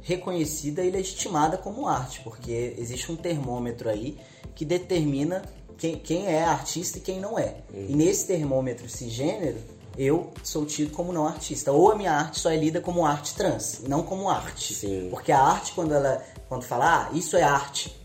[0.01, 4.17] reconhecida e legitimada como arte, porque existe um termômetro aí
[4.55, 5.41] que determina
[5.77, 7.55] quem, quem é artista e quem não é.
[7.73, 7.87] Uhum.
[7.89, 9.57] E nesse termômetro cisgênero,
[9.97, 11.71] eu sou tido como não artista.
[11.71, 14.73] Ou a minha arte só é lida como arte trans, não como arte.
[14.73, 15.07] Sim.
[15.09, 17.95] Porque a arte, quando ela quando fala, ah, isso é arte,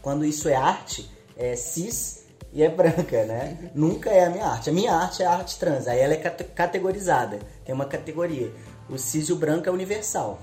[0.00, 3.70] quando isso é arte, é cis e é branca, né?
[3.74, 4.70] Nunca é a minha arte.
[4.70, 8.50] A minha arte é a arte trans, aí ela é categorizada, tem uma categoria.
[8.88, 10.38] O cis e o branco é universal.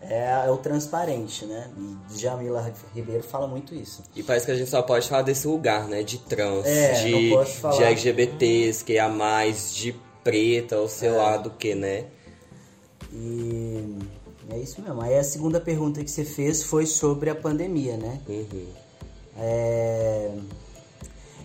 [0.00, 1.70] É, é, o transparente, né?
[2.10, 4.02] E Jamila Ribeiro fala muito isso.
[4.14, 6.02] E parece que a gente só pode falar desse lugar, né?
[6.02, 11.12] De trans, é, de, de LGBTs, que é a mais, de preta, ou sei é.
[11.12, 12.04] lá do que, né?
[13.12, 13.98] E
[14.50, 15.00] é isso mesmo.
[15.02, 18.20] Aí a segunda pergunta que você fez foi sobre a pandemia, né?
[18.28, 18.66] Uhum.
[19.36, 20.30] É...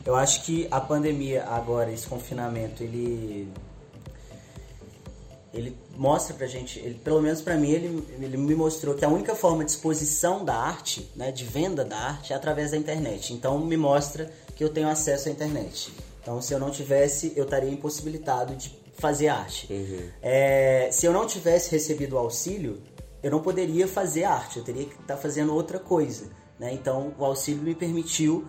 [0.06, 3.48] Eu acho que a pandemia agora, esse confinamento, ele
[5.54, 9.10] ele mostra pra gente, ele, pelo menos para mim, ele, ele me mostrou que a
[9.10, 13.34] única forma de exposição da arte, né, de venda da arte, é através da internet.
[13.34, 15.94] Então me mostra que eu tenho acesso à internet.
[16.22, 19.72] Então, se eu não tivesse, eu estaria impossibilitado de fazer arte.
[19.72, 20.10] Uhum.
[20.22, 22.82] É, se eu não tivesse recebido o auxílio,
[23.22, 26.30] eu não poderia fazer arte, eu teria que estar tá fazendo outra coisa.
[26.58, 26.74] Né?
[26.74, 28.46] Então, o auxílio me permitiu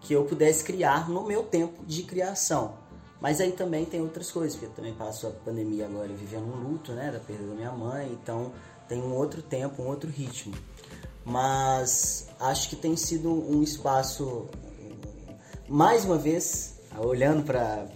[0.00, 2.74] que eu pudesse criar no meu tempo de criação.
[3.20, 6.68] Mas aí também tem outras coisas, porque eu também passo a pandemia agora vivendo um
[6.68, 8.52] luto, né, da perda da minha mãe, então
[8.88, 10.54] tem um outro tempo, um outro ritmo.
[11.24, 14.46] Mas acho que tem sido um espaço,
[15.68, 17.86] mais uma vez, olhando para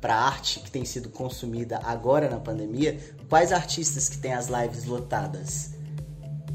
[0.00, 4.48] para a arte que tem sido consumida agora na pandemia, quais artistas que têm as
[4.48, 5.75] lives lotadas?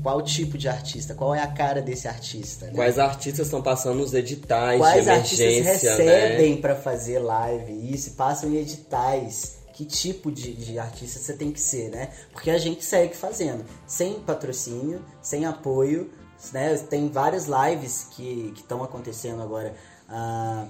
[0.02, 1.14] Qual tipo de artista?
[1.14, 2.68] Qual é a cara desse artista?
[2.68, 2.74] Né?
[2.74, 6.62] Quais artistas estão passando nos editais Quais de emergência, artistas recebem né?
[6.62, 7.94] para fazer live?
[7.94, 9.60] Isso, passam em editais.
[9.74, 12.10] Que tipo de, de artista você tem que ser, né?
[12.32, 13.64] Porque a gente segue fazendo.
[13.88, 16.12] Sem patrocínio, sem apoio,
[16.52, 16.78] né?
[16.78, 19.74] Tem várias lives que estão acontecendo agora.
[20.10, 20.68] Ah,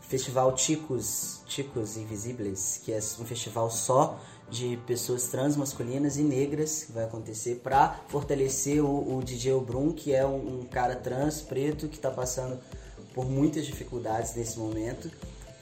[0.00, 4.18] festival Ticos, Ticos Invisíveis, que é um festival só
[4.50, 9.92] de pessoas trans masculinas e negras que vai acontecer para fortalecer o, o DJ Obrum,
[9.92, 12.58] que é um, um cara trans preto que está passando
[13.14, 15.10] por muitas dificuldades nesse momento.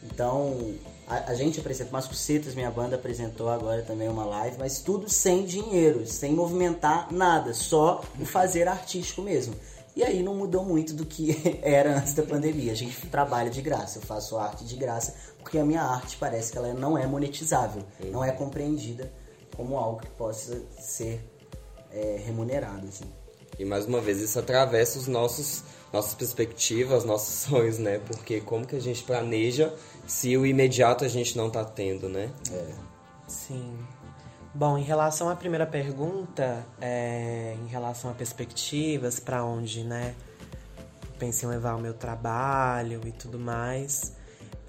[0.03, 0.75] Então,
[1.07, 5.45] a, a gente apresenta, Mascucetas, minha banda, apresentou agora também uma live, mas tudo sem
[5.45, 9.55] dinheiro, sem movimentar nada, só o fazer artístico mesmo.
[9.99, 12.71] E aí não mudou muito do que era antes da pandemia.
[12.71, 16.53] A gente trabalha de graça, eu faço arte de graça, porque a minha arte parece
[16.53, 17.83] que ela não é monetizável,
[18.13, 19.13] não é compreendida
[19.57, 21.21] como algo que possa ser
[21.91, 22.87] é, remunerado.
[22.87, 23.07] Assim.
[23.59, 27.99] E mais uma vez isso atravessa os nossos nossas perspectivas, nossos sonhos, né?
[27.99, 29.75] Porque como que a gente planeja
[30.07, 32.31] se o imediato a gente não tá tendo, né?
[32.53, 32.67] É.
[33.27, 33.77] Sim.
[34.55, 40.15] Bom, em relação à primeira pergunta, é, em relação a perspectivas, para onde, né?
[41.19, 44.17] Penso em levar o meu trabalho e tudo mais.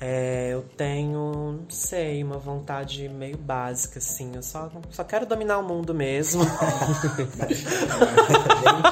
[0.01, 4.31] É, eu tenho, não sei, uma vontade meio básica, assim.
[4.33, 6.43] Eu só, só quero dominar o mundo mesmo.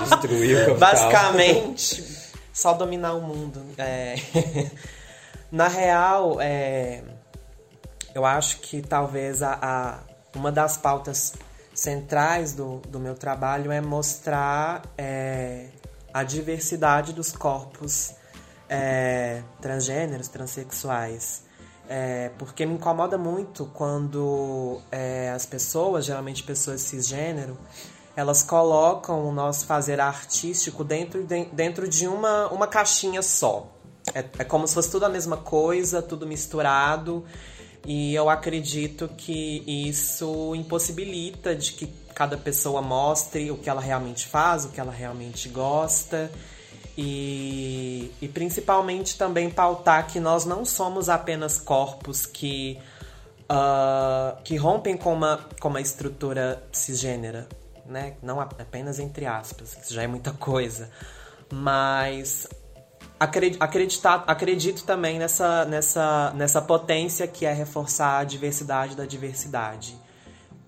[0.01, 0.77] Destruir o.
[0.77, 2.03] Basicamente,
[2.51, 3.61] só dominar o mundo.
[3.77, 4.15] É...
[5.49, 7.01] Na real, é...
[8.13, 9.99] eu acho que talvez a, a
[10.37, 11.33] uma das pautas
[11.73, 15.69] centrais do, do meu trabalho é mostrar é,
[16.13, 18.13] a diversidade dos corpos
[18.69, 21.45] é, transgêneros, transexuais.
[21.89, 27.57] É, porque me incomoda muito quando é, as pessoas, geralmente pessoas cisgênero,
[28.15, 33.71] elas colocam o nosso fazer artístico dentro de, dentro de uma, uma caixinha só.
[34.13, 37.23] É, é como se fosse tudo a mesma coisa, tudo misturado.
[37.85, 44.27] E eu acredito que isso impossibilita de que cada pessoa mostre o que ela realmente
[44.27, 46.31] faz, o que ela realmente gosta.
[46.97, 52.79] E, e principalmente também pautar que nós não somos apenas corpos que,
[53.43, 57.47] uh, que rompem com uma, com uma estrutura cisgênera,
[57.85, 58.15] né?
[58.23, 60.89] Não apenas entre aspas, que já é muita coisa.
[61.51, 62.47] Mas
[63.19, 69.97] acreditar, acredito também nessa, nessa, nessa potência que é reforçar a diversidade da diversidade.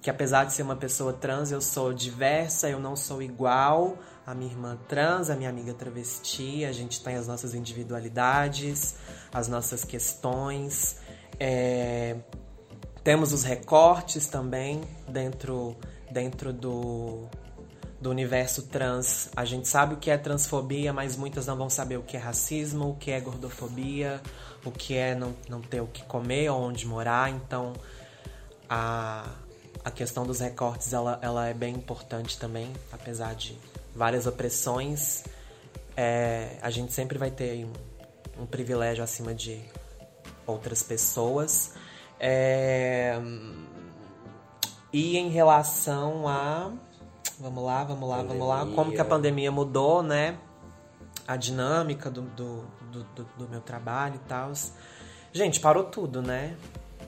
[0.02, 4.36] Que apesar de ser uma pessoa trans, eu sou diversa, eu não sou igual a
[4.36, 8.96] minha irmã trans, a minha amiga travesti, a gente tem as nossas individualidades,
[9.34, 10.98] as nossas questões.
[11.40, 12.16] É,
[13.04, 15.76] temos os recortes também dentro,
[16.12, 17.28] dentro do,
[18.02, 19.30] do universo trans.
[19.36, 22.20] A gente sabe o que é transfobia, mas muitas não vão saber o que é
[22.20, 24.22] racismo, o que é gordofobia,
[24.64, 27.30] o que é não, não ter o que comer ou onde morar.
[27.30, 27.74] Então,
[28.70, 29.26] a,
[29.84, 33.58] a questão dos recortes ela, ela é bem importante também, apesar de
[33.96, 35.24] várias opressões,
[35.98, 39.60] é, a gente sempre vai ter um, um, privilégio acima de
[40.48, 41.74] outras pessoas.
[42.20, 43.20] É,
[44.94, 46.72] e em relação a.
[47.40, 48.40] Vamos lá, vamos lá, pandemia.
[48.40, 48.76] vamos lá.
[48.76, 50.38] Como que a pandemia mudou, né?
[51.28, 54.52] A dinâmica do, do, do, do, do meu trabalho e tal.
[55.32, 56.56] Gente, parou tudo, né?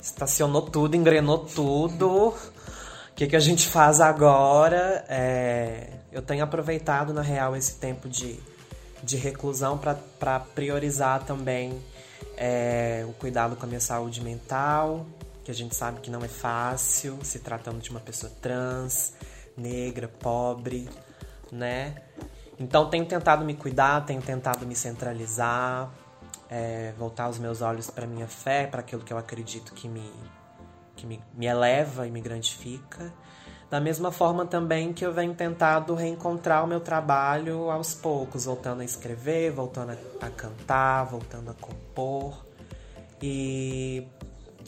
[0.01, 2.29] Estacionou tudo, engrenou tudo.
[2.29, 2.35] O
[3.15, 5.05] que, que a gente faz agora?
[5.07, 8.37] É eu tenho aproveitado, na real, esse tempo de,
[9.01, 11.81] de reclusão para priorizar também
[12.35, 15.05] é, o cuidado com a minha saúde mental,
[15.43, 19.13] que a gente sabe que não é fácil, se tratando de uma pessoa trans,
[19.57, 20.89] negra, pobre,
[21.51, 21.95] né?
[22.59, 25.91] Então tenho tentado me cuidar, tenho tentado me centralizar,
[26.49, 30.11] é, voltar os meus olhos para minha fé, para aquilo que eu acredito que me,
[30.95, 33.11] que me, me eleva e me grantifica.
[33.69, 38.81] Da mesma forma também que eu venho tentado reencontrar o meu trabalho aos poucos, voltando
[38.81, 42.45] a escrever, voltando a, a cantar, voltando a compor.
[43.21, 44.05] E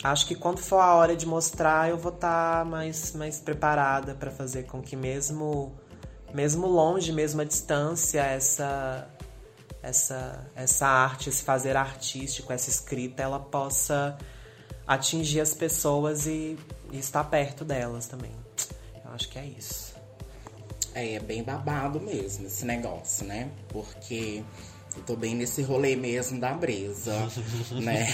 [0.04, 4.16] acho que quando for a hora de mostrar, eu vou estar tá mais, mais preparada
[4.16, 5.74] para fazer com que mesmo
[6.34, 9.08] mesmo longe, mesmo à distância, essa
[9.82, 14.18] essa essa arte, esse fazer artístico, essa escrita, ela possa
[14.88, 16.58] atingir as pessoas e,
[16.92, 18.32] e estar perto delas também
[19.14, 19.94] acho que é isso.
[20.94, 23.52] É, é bem babado mesmo esse negócio, né?
[23.70, 24.44] Porque
[24.96, 27.14] eu tô bem nesse rolê mesmo da brisa,
[27.82, 28.08] né?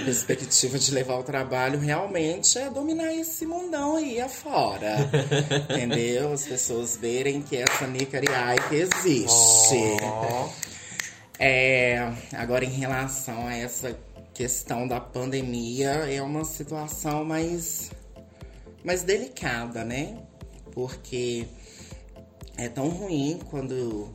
[0.00, 4.96] A perspectiva de levar o trabalho realmente é dominar esse mundão aí afora.
[5.70, 6.32] entendeu?
[6.32, 9.76] As pessoas verem que essa Nicariai que existe.
[10.02, 10.48] Oh.
[11.38, 13.96] É, agora, em relação a essa
[14.32, 17.90] questão da pandemia, é uma situação mais
[18.84, 20.18] mais delicada, né?
[20.72, 21.46] Porque
[22.56, 24.12] é tão ruim quando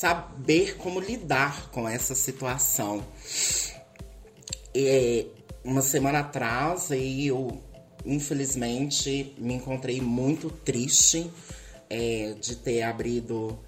[0.00, 3.04] saber como lidar com essa situação.
[4.74, 5.26] E,
[5.62, 7.60] uma semana atrás, eu
[8.06, 11.30] infelizmente me encontrei muito triste
[11.90, 13.58] é, de ter abrido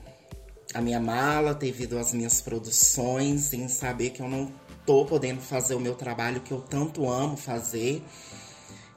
[0.73, 4.51] a minha mala, ter vindo as minhas produções, em saber que eu não
[4.87, 8.03] tô podendo fazer o meu trabalho que eu tanto amo fazer.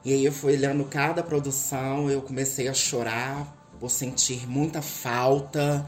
[0.02, 5.86] E aí eu fui olhando cada produção, eu comecei a chorar por sentir muita falta,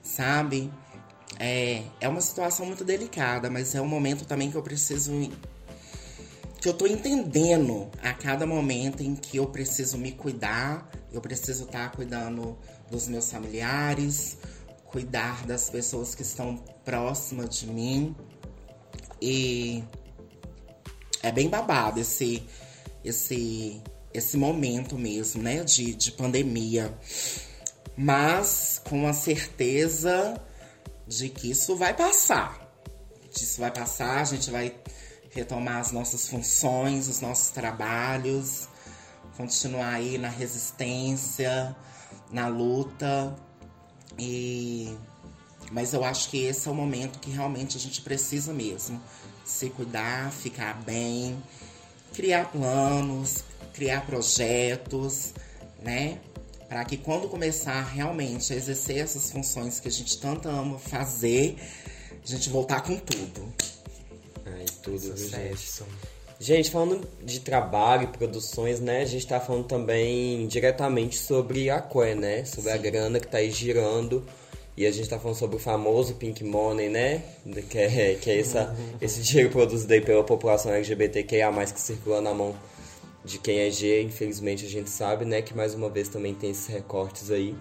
[0.00, 0.70] sabe?
[1.38, 5.12] É, é uma situação muito delicada, mas é um momento também que eu preciso.
[6.60, 11.64] que eu tô entendendo a cada momento em que eu preciso me cuidar, eu preciso
[11.64, 12.56] estar tá cuidando
[12.90, 14.38] dos meus familiares,
[14.84, 18.14] cuidar das pessoas que estão próximas de mim.
[19.20, 19.82] E
[21.22, 22.46] é bem babado esse
[23.04, 23.82] esse,
[24.12, 26.96] esse momento mesmo, né, de, de pandemia.
[27.96, 30.40] Mas com a certeza
[31.06, 32.60] de que isso vai passar.
[33.34, 34.74] Isso vai passar, a gente vai
[35.30, 38.68] retomar as nossas funções, os nossos trabalhos,
[39.36, 41.74] continuar aí na resistência,
[42.30, 43.34] na luta.
[44.18, 44.96] E
[45.72, 49.00] mas eu acho que esse é o momento que realmente a gente precisa mesmo
[49.44, 51.42] se cuidar, ficar bem,
[52.12, 55.34] criar planos, criar projetos,
[55.82, 56.20] né?
[56.68, 61.56] Para que quando começar realmente a exercer essas funções que a gente tanto ama fazer,
[62.22, 63.52] a gente voltar com tudo.
[64.46, 65.84] Ai, tudo, gente?
[66.40, 69.02] Gente, falando de trabalho e produções, né?
[69.02, 72.44] A gente tá falando também diretamente sobre a Qué, né?
[72.44, 74.24] Sobre a grana que tá aí girando.
[74.76, 77.22] E a gente tá falando sobre o famoso Pink Money, né?
[77.70, 82.34] Que é, que é essa, esse dinheiro produzido aí pela população LGBTQIA+, que circula na
[82.34, 82.56] mão
[83.24, 84.02] de quem é G.
[84.02, 85.40] Infelizmente a gente sabe, né?
[85.42, 87.56] Que mais uma vez também tem esses recortes aí.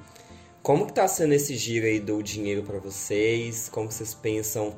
[0.61, 3.69] Como que tá sendo esse giro aí do dinheiro para vocês?
[3.69, 4.75] Como que vocês pensam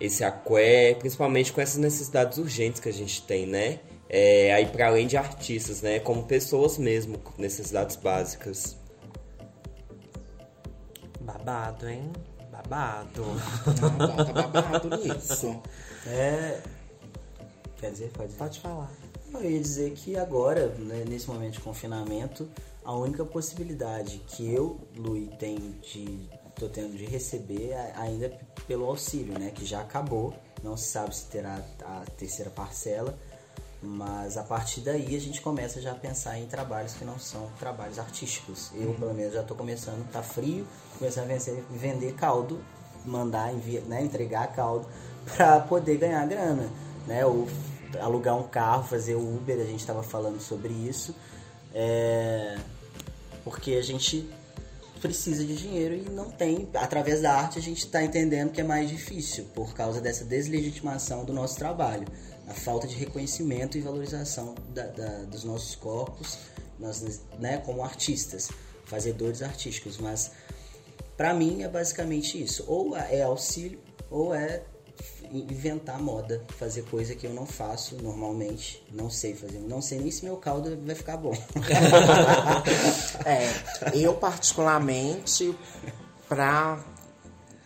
[0.00, 3.80] esse aqué, principalmente com essas necessidades urgentes que a gente tem, né?
[4.08, 5.98] É, aí para além de artistas, né?
[5.98, 8.76] Como pessoas mesmo, com necessidades básicas.
[11.20, 12.12] Babado, hein?
[12.50, 13.24] Babado.
[13.80, 15.60] Não, tá babado nisso.
[16.08, 16.60] É.
[17.78, 18.38] Quer dizer, pode dizer.
[18.38, 19.05] Pode falar.
[19.40, 22.48] Eu ia dizer que agora, né, nesse momento de confinamento,
[22.84, 26.28] a única possibilidade que eu, Lui, tenho de
[26.58, 30.32] tô tendo de receber a- ainda é pelo auxílio, né, que já acabou.
[30.62, 33.14] Não se sabe se terá a terceira parcela,
[33.82, 37.50] mas a partir daí a gente começa já a pensar em trabalhos que não são
[37.58, 38.70] trabalhos artísticos.
[38.74, 40.66] Eu, pelo menos, já tô começando, tá frio,
[40.98, 42.58] começando a vencer- vender caldo,
[43.04, 44.88] mandar, envia, né, entregar caldo
[45.36, 46.70] para poder ganhar grana,
[47.06, 47.24] né?
[47.26, 47.46] Ou
[48.00, 51.14] alugar um carro, fazer Uber, a gente estava falando sobre isso.
[51.74, 52.58] É,
[53.44, 54.28] porque a gente
[55.00, 56.68] precisa de dinheiro e não tem.
[56.74, 61.24] Através da arte a gente está entendendo que é mais difícil por causa dessa deslegitimação
[61.24, 62.06] do nosso trabalho,
[62.48, 66.38] a falta de reconhecimento e valorização da- da- dos nossos corpos,
[66.78, 68.50] nós, né, como artistas,
[68.84, 69.98] fazedores artísticos.
[69.98, 70.30] Mas
[71.16, 73.78] para mim é basicamente isso: ou é auxílio
[74.10, 74.62] ou é
[75.32, 80.10] inventar moda, fazer coisa que eu não faço normalmente, não sei fazer, não sei nem
[80.10, 81.32] se meu caldo vai ficar bom.
[83.24, 83.50] É,
[83.94, 85.56] eu particularmente,
[86.28, 86.78] pra.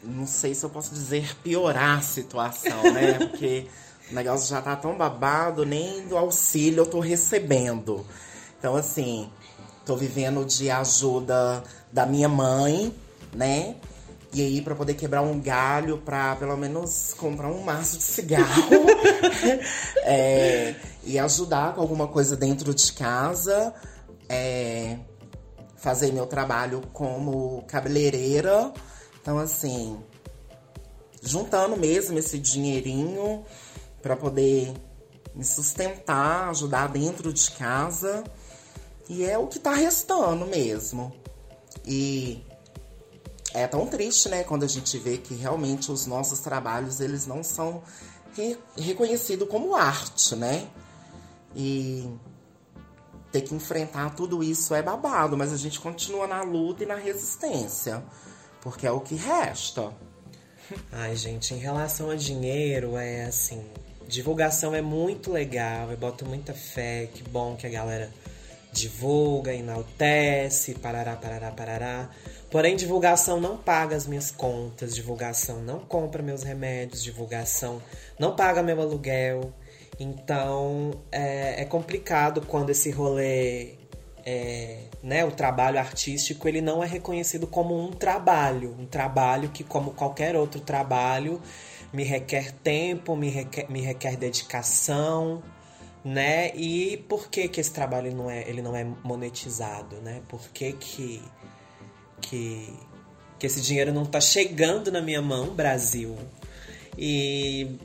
[0.02, 3.18] Não sei se eu posso dizer piorar a situação, né?
[3.18, 3.66] Porque
[4.10, 8.06] o negócio já tá tão babado, nem do auxílio eu tô recebendo.
[8.58, 9.30] Então, assim,
[9.84, 12.94] tô vivendo de ajuda da minha mãe,
[13.34, 13.76] né?
[14.32, 18.70] E aí, pra poder quebrar um galho, pra pelo menos comprar um maço de cigarro.
[20.02, 20.74] É,
[21.04, 23.74] e ajudar com alguma coisa dentro de casa.
[24.28, 24.98] É,
[25.76, 28.72] fazer meu trabalho como cabeleireira.
[29.20, 29.98] Então, assim,
[31.22, 33.44] juntando mesmo esse dinheirinho
[34.02, 34.72] para poder
[35.34, 38.24] me sustentar, ajudar dentro de casa.
[39.08, 41.12] E é o que tá restando mesmo.
[41.84, 42.44] E
[43.52, 47.42] é tão triste, né, quando a gente vê que realmente os nossos trabalhos eles não
[47.42, 47.82] são
[48.36, 50.68] re reconhecidos como arte, né?
[51.54, 52.08] E
[53.32, 56.96] ter que enfrentar tudo isso é babado, mas a gente continua na luta e na
[56.96, 58.02] resistência,
[58.60, 59.92] porque é o que resta.
[60.92, 63.64] Ai, gente, em relação a dinheiro, é assim.
[64.06, 68.10] Divulgação é muito legal, eu boto muita fé, que bom que a galera
[68.72, 72.10] divulga, enaltece, parará, parará, parará.
[72.50, 77.80] Porém, divulgação não paga as minhas contas, divulgação não compra meus remédios, divulgação
[78.18, 79.52] não paga meu aluguel.
[80.00, 83.74] Então, é, é complicado quando esse rolê,
[84.26, 88.74] é, né, o trabalho artístico, ele não é reconhecido como um trabalho.
[88.78, 91.40] Um trabalho que, como qualquer outro trabalho,
[91.92, 95.42] me requer tempo, me requer, me requer dedicação,
[96.04, 96.50] né?
[96.54, 100.22] E por que que esse trabalho não é, ele não é monetizado, né?
[100.28, 101.22] Por que que,
[102.20, 102.72] que,
[103.38, 106.16] que esse dinheiro não tá chegando na minha mão, Brasil?
[106.96, 107.78] E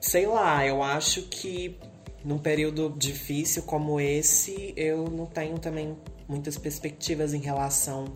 [0.00, 1.78] sei lá, eu acho que
[2.24, 8.06] num período difícil como esse, eu não tenho também muitas perspectivas em relação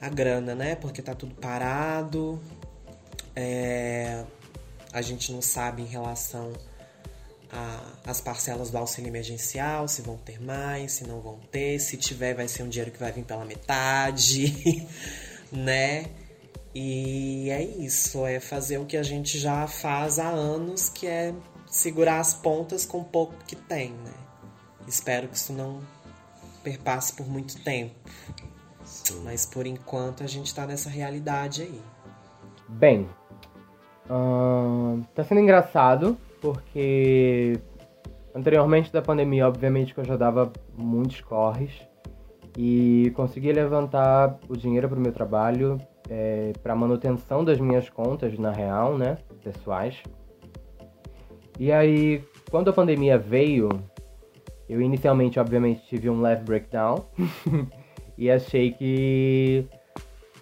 [0.00, 0.74] à grana, né?
[0.74, 2.40] Porque tá tudo parado.
[3.36, 4.24] É,
[4.92, 6.52] a gente não sabe em relação
[8.04, 12.34] às parcelas do auxílio emergencial, se vão ter mais, se não vão ter, se tiver
[12.34, 14.86] vai ser um dinheiro que vai vir pela metade,
[15.50, 16.06] né?
[16.74, 21.34] E é isso, é fazer o que a gente já faz há anos, que é
[21.66, 24.14] segurar as pontas com o pouco que tem, né?
[24.86, 25.80] Espero que isso não
[26.62, 27.94] perpasse por muito tempo.
[29.24, 31.82] Mas por enquanto a gente tá nessa realidade aí.
[32.68, 33.08] Bem,
[34.08, 37.58] ahn, tá sendo engraçado, porque
[38.34, 41.70] anteriormente da pandemia, obviamente que eu já dava muitos corres
[42.56, 45.78] e consegui levantar o dinheiro para o meu trabalho,
[46.08, 50.02] é, para manutenção das minhas contas, na real, né, pessoais.
[51.58, 53.68] E aí, quando a pandemia veio,
[54.68, 57.04] eu inicialmente, obviamente, tive um leve breakdown
[58.16, 59.66] e achei que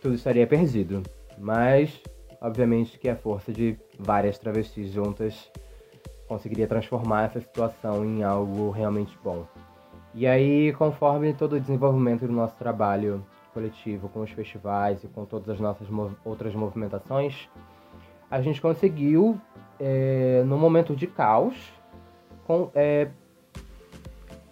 [0.01, 1.03] tudo estaria perdido.
[1.37, 2.01] Mas
[2.41, 5.51] obviamente que a força de várias travestis juntas
[6.29, 9.47] conseguiria transformar essa situação em algo realmente bom.
[10.15, 15.25] E aí, conforme todo o desenvolvimento do nosso trabalho coletivo com os festivais e com
[15.25, 17.49] todas as nossas mov outras movimentações,
[18.31, 19.41] a gente conseguiu,
[19.81, 21.55] é, no momento de caos,
[22.47, 23.09] com, é,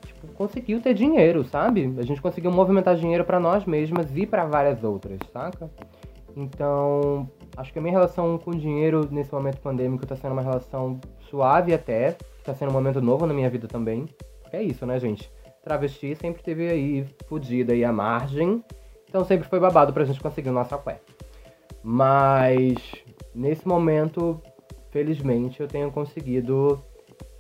[0.05, 1.95] tipo, conseguiu ter dinheiro, sabe?
[1.99, 5.71] A gente conseguiu movimentar dinheiro para nós mesmas e para várias outras, saca?
[6.37, 11.01] Então, acho que a minha relação com dinheiro nesse momento pandêmico está sendo uma relação
[11.29, 14.09] suave até, está sendo um momento novo na minha vida também.
[14.53, 15.31] É isso, né, gente?
[15.63, 18.63] Travesti sempre teve aí fudida aí à margem,
[19.09, 21.01] então sempre foi babado pra gente conseguir o nosso aqué.
[21.83, 22.77] Mas
[23.35, 24.41] nesse momento,
[24.91, 26.81] felizmente, eu tenho conseguido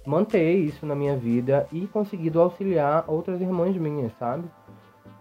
[0.06, 4.48] manter isso na minha vida e conseguido auxiliar outras irmãs minhas, sabe?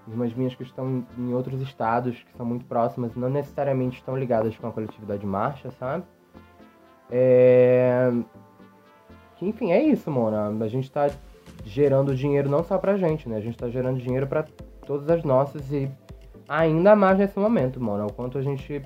[0.08, 4.56] Irmãs minhas que estão em outros estados, que são muito próximas, não necessariamente estão ligadas
[4.58, 6.04] com a coletividade marcha, sabe?
[7.10, 8.12] É...
[9.42, 10.48] Enfim, é isso, Mona.
[10.64, 11.10] A gente tá
[11.64, 13.38] gerando dinheiro não só pra gente, né?
[13.38, 14.44] A gente tá gerando dinheiro para
[14.86, 15.90] todas as nossas e
[16.48, 18.06] ainda mais nesse momento, Mona.
[18.06, 18.84] O quanto a gente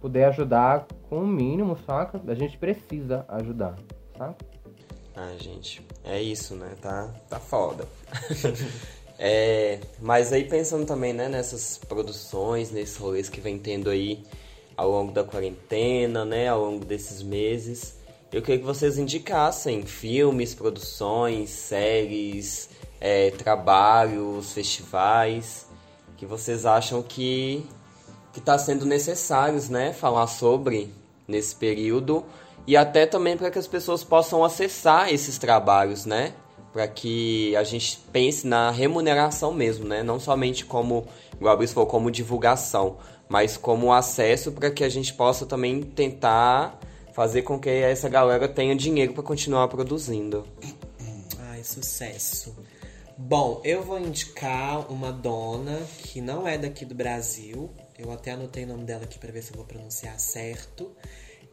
[0.00, 2.20] puder ajudar com o mínimo, saca?
[2.26, 3.74] A gente precisa ajudar,
[4.16, 4.36] saca?
[5.16, 6.74] Ah, gente, é isso, né?
[6.80, 7.88] Tá, tá foda.
[9.18, 14.22] é, mas aí pensando também, né, nessas produções, nesses rolês que vem tendo aí
[14.76, 17.96] ao longo da quarentena, né, ao longo desses meses,
[18.30, 22.68] eu queria que vocês indicassem filmes, produções, séries,
[23.00, 25.66] é, trabalhos, festivais,
[26.16, 27.66] que vocês acham que
[28.32, 30.92] que está sendo necessários, né, falar sobre
[31.26, 32.22] nesse período
[32.66, 36.34] e até também para que as pessoas possam acessar esses trabalhos, né?
[36.76, 40.02] Para que a gente pense na remuneração mesmo, né?
[40.02, 42.98] Não somente como, igual a Brice falou, como divulgação,
[43.30, 46.78] mas como acesso para que a gente possa também tentar
[47.14, 50.44] fazer com que essa galera tenha dinheiro para continuar produzindo.
[51.48, 52.54] Ai, sucesso.
[53.16, 57.70] Bom, eu vou indicar uma dona que não é daqui do Brasil.
[57.98, 60.94] Eu até anotei o nome dela aqui para ver se eu vou pronunciar certo.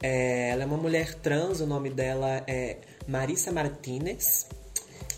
[0.02, 4.50] É, ela é uma mulher trans, o nome dela é Marissa Martinez.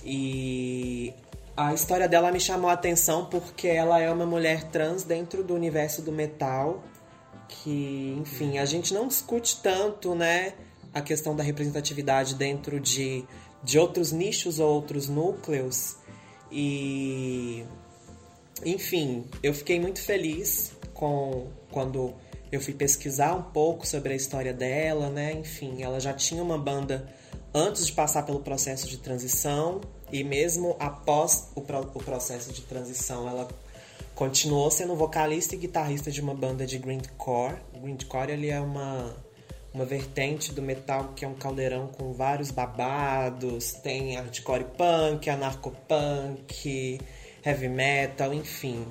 [0.06, 1.12] E
[1.58, 5.56] a história dela me chamou a atenção porque ela é uma mulher trans dentro do
[5.56, 6.84] universo do metal.
[7.48, 10.54] Que, enfim, a gente não discute tanto, né?
[10.94, 13.26] A questão da representatividade dentro de,
[13.64, 15.98] de outros nichos ou outros núcleos.
[16.52, 17.66] E.
[18.64, 22.14] Enfim, eu fiquei muito feliz com quando
[22.52, 25.34] eu fui pesquisar um pouco sobre a história dela, né?
[25.34, 27.08] Enfim, ela já tinha uma banda
[27.54, 29.82] antes de passar pelo processo de transição
[30.12, 33.48] e mesmo após o, pro, o processo de transição, ela
[34.14, 37.56] continuou sendo vocalista e guitarrista de uma banda de grindcore.
[37.82, 39.16] Grindcore ele é uma
[39.76, 47.02] uma vertente do metal que é um caldeirão com vários babados, tem hardcore punk, anarcopunk,
[47.46, 48.88] heavy metal, enfim.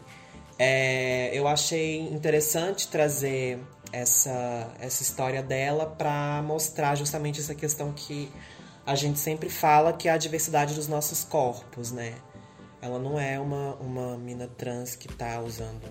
[0.59, 3.59] É, eu achei interessante trazer
[3.91, 8.31] essa, essa história dela para mostrar justamente essa questão que
[8.87, 12.15] a gente sempre fala que a diversidade dos nossos corpos, né?
[12.83, 15.83] Ela não é uma, uma mina trans que tá usando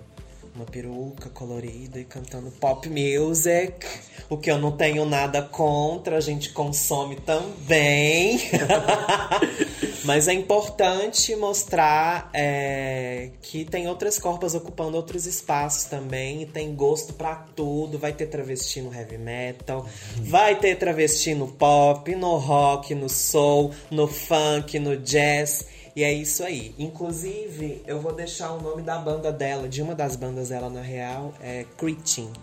[0.55, 3.85] uma peruca colorida e cantando pop music,
[4.29, 8.39] o que eu não tenho nada contra, a gente consome também.
[10.05, 17.13] Mas é importante mostrar é, que tem outras corpas ocupando outros espaços também, tem gosto
[17.13, 17.97] para tudo.
[17.97, 19.87] Vai ter travesti no heavy metal,
[20.17, 25.72] vai ter travesti no pop, no rock, no soul, no funk, no jazz.
[25.95, 26.73] E é isso aí.
[26.77, 30.81] Inclusive, eu vou deixar o nome da banda dela, de uma das bandas dela na
[30.81, 32.33] real, é Cretin.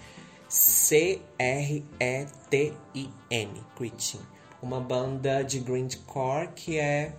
[0.48, 1.90] C-R-E-T-I-N.
[3.76, 4.20] Cretin.
[4.62, 7.12] Uma banda de grindcore que é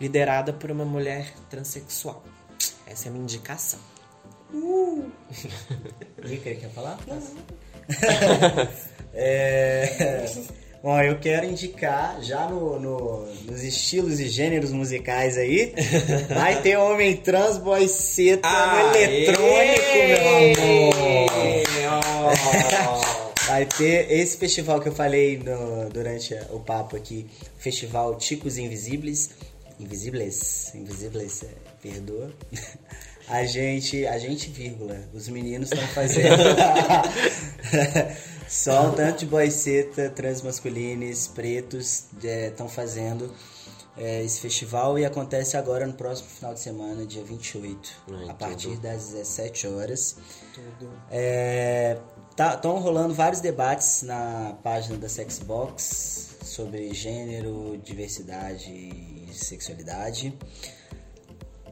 [0.00, 2.22] liderada por uma mulher transexual.
[2.86, 3.80] Essa é a minha indicação.
[4.52, 5.10] Uh!
[6.22, 6.98] Rica, quer falar?
[9.14, 10.26] é...
[10.82, 15.72] Bom, eu quero indicar, já no, no, nos estilos e gêneros musicais aí,
[16.28, 19.86] vai ter Homem Trans Boy Ceta no eletrônico,
[21.76, 22.32] meu amor!
[23.46, 27.26] Vai ter esse festival que eu falei no, durante o papo aqui,
[27.58, 29.30] Festival Ticos Invisíveis.
[29.78, 30.72] Invisíveis?
[30.74, 31.48] Invisíveis, é,
[31.82, 32.32] perdoa.
[33.28, 36.42] A gente, a gente, vírgula, os meninos estão fazendo
[38.48, 43.32] só um tanto de boiceta, transmasculines, pretos estão é, fazendo
[43.96, 48.34] é, esse festival e acontece agora no próximo final de semana, dia 28, Ai, a
[48.34, 50.16] partir das 17 horas.
[50.54, 50.90] Tudo.
[51.10, 51.98] É,
[52.32, 60.34] Estão tá, rolando vários debates na página da Sexbox sobre gênero, diversidade e sexualidade.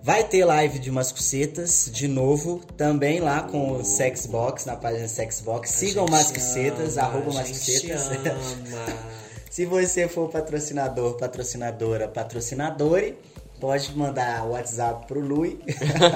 [0.03, 5.07] Vai ter live de umas cucetas de novo, também lá com o Sexbox, na página
[5.07, 5.69] Sexbox.
[5.71, 8.09] Sigam umas cucetas, arroba umas cucetas.
[9.51, 13.19] Se você for patrocinador, patrocinadora, patrocinadore,
[13.61, 15.61] pode mandar o WhatsApp pro Lui,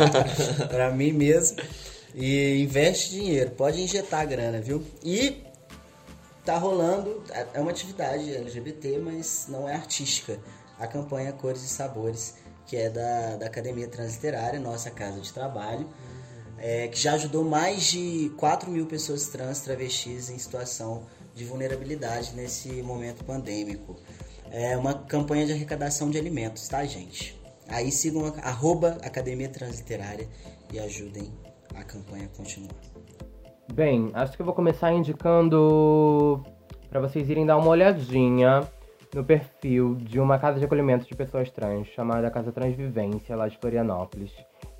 [0.70, 1.59] para mim mesmo.
[2.14, 4.82] E investe dinheiro, pode injetar grana, viu?
[5.03, 5.43] E
[6.43, 7.22] tá rolando,
[7.53, 10.39] é uma atividade LGBT, mas não é artística.
[10.78, 15.89] A campanha Cores e Sabores que é da, da Academia Transliterária, nossa casa de trabalho,
[16.59, 21.05] é, que já ajudou mais de 4 mil pessoas trans, travestis em situação
[21.35, 23.97] de vulnerabilidade nesse momento pandêmico.
[24.51, 27.41] É uma campanha de arrecadação de alimentos, tá, gente?
[27.69, 30.29] Aí sigam a, arroba Academia Transliterária
[30.73, 31.33] e ajudem
[31.75, 32.75] a campanha a continuar.
[33.73, 36.45] Bem, acho que eu vou começar indicando
[36.89, 38.69] para vocês irem dar uma olhadinha
[39.15, 43.57] no perfil de uma casa de acolhimento de pessoas trans chamada Casa Transvivência, lá de
[43.59, 44.33] Florianópolis,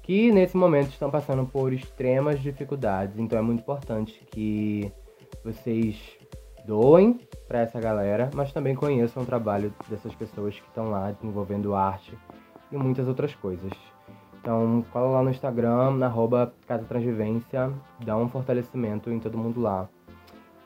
[0.03, 3.16] que nesse momento estão passando por extremas dificuldades.
[3.18, 4.93] Então é muito importante que
[5.45, 5.97] vocês
[6.66, 11.74] doem para essa galera, mas também conheçam o trabalho dessas pessoas que estão lá desenvolvendo
[11.74, 12.18] arte
[12.72, 13.72] e muitas outras coisas.
[14.41, 17.72] Então, cola lá no Instagram, na arroba Casa Transvivência,
[18.05, 19.89] dá um fortalecimento em todo mundo lá.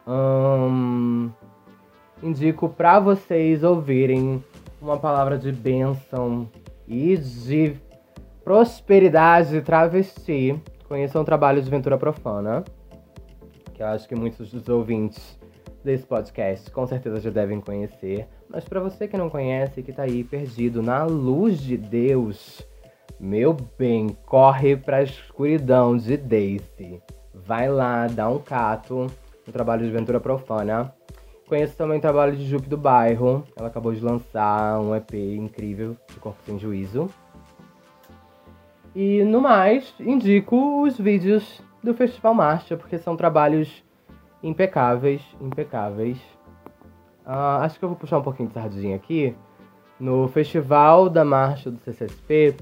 [0.07, 1.31] Hum,
[2.23, 4.43] indico para vocês ouvirem
[4.81, 6.49] uma palavra de bênção
[6.87, 7.77] e de
[8.45, 10.61] prosperidade travesti.
[10.89, 12.65] Conheçam o trabalho de Ventura Profana,
[13.75, 15.39] que eu acho que muitos dos ouvintes
[15.85, 18.27] desse podcast com certeza já devem conhecer.
[18.49, 22.67] Mas para você que não conhece, que tá aí perdido na luz de Deus,
[23.21, 27.03] meu bem, corre pra escuridão de Daisy.
[27.35, 29.07] Vai lá, dá um cato
[29.47, 30.95] no trabalho de Ventura Profana
[31.49, 33.43] Conheço também o trabalho de Jupe do Bairro.
[33.57, 37.09] Ela acabou de lançar um EP incrível de Corpo Sem Juízo.
[38.95, 43.83] E no mais, indico os vídeos do Festival Marcha, porque são trabalhos
[44.43, 46.19] impecáveis, impecáveis.
[47.27, 49.35] Uh, acho que eu vou puxar um pouquinho de sardinha aqui.
[49.99, 52.57] No Festival da Marcha do CCSP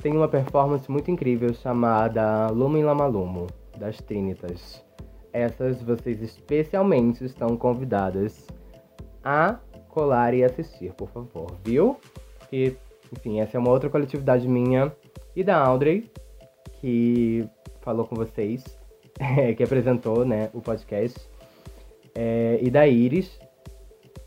[0.00, 4.87] tem uma performance muito incrível chamada Lumo em Lamalumo, das Trinitas.
[5.32, 8.46] Essas vocês especialmente estão convidadas
[9.22, 9.58] a
[9.88, 11.96] colar e assistir, por favor, viu?
[12.52, 12.74] E,
[13.12, 14.92] enfim, essa é uma outra coletividade minha
[15.34, 16.10] e da Audrey,
[16.80, 17.46] que
[17.80, 18.64] falou com vocês,
[19.56, 21.18] que apresentou né, o podcast,
[22.14, 23.38] é, e da Iris.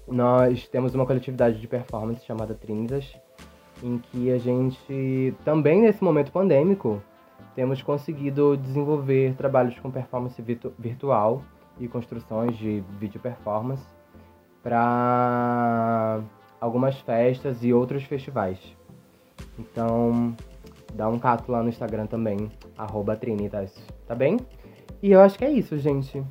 [0.08, 3.14] Nós temos uma coletividade de performance chamada Trinzas,
[3.84, 7.02] em que a gente, também nesse momento pandêmico,
[7.56, 11.42] temos conseguido desenvolver trabalhos com performance virtu virtual
[11.80, 13.84] e construções de vídeo performance
[14.64, 16.22] para
[16.60, 18.60] algumas festas e outros festivais.
[19.58, 20.36] Então,
[20.94, 23.76] dá um cato lá no Instagram também, arroba Trinitas,
[24.08, 24.38] tá bem?
[25.02, 26.24] E eu acho que é isso, gente.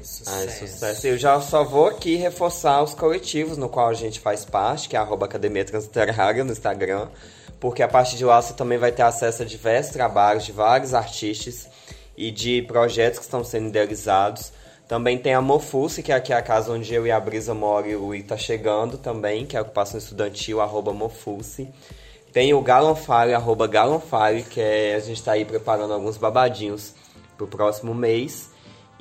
[0.00, 0.30] Ai, sucesso.
[0.30, 1.06] Ai, sucesso.
[1.06, 4.96] Eu já só vou aqui reforçar os coletivos no qual a gente faz parte, que
[4.96, 7.08] é arroba Academia Transliterária no Instagram
[7.60, 10.94] porque a partir de lá você também vai ter acesso a diversos trabalhos de vários
[10.94, 11.68] artistas
[12.16, 14.52] e de projetos que estão sendo idealizados.
[14.88, 17.86] Também tem a Mofuce, que é aqui a casa onde eu e a Brisa moro
[17.86, 21.68] e o Luí tá chegando também, que é a ocupação estudantil, arroba Mofuce.
[22.32, 26.94] Tem o Galonfire, arroba Galonfire, que é, a gente está aí preparando alguns babadinhos
[27.36, 28.50] pro próximo mês.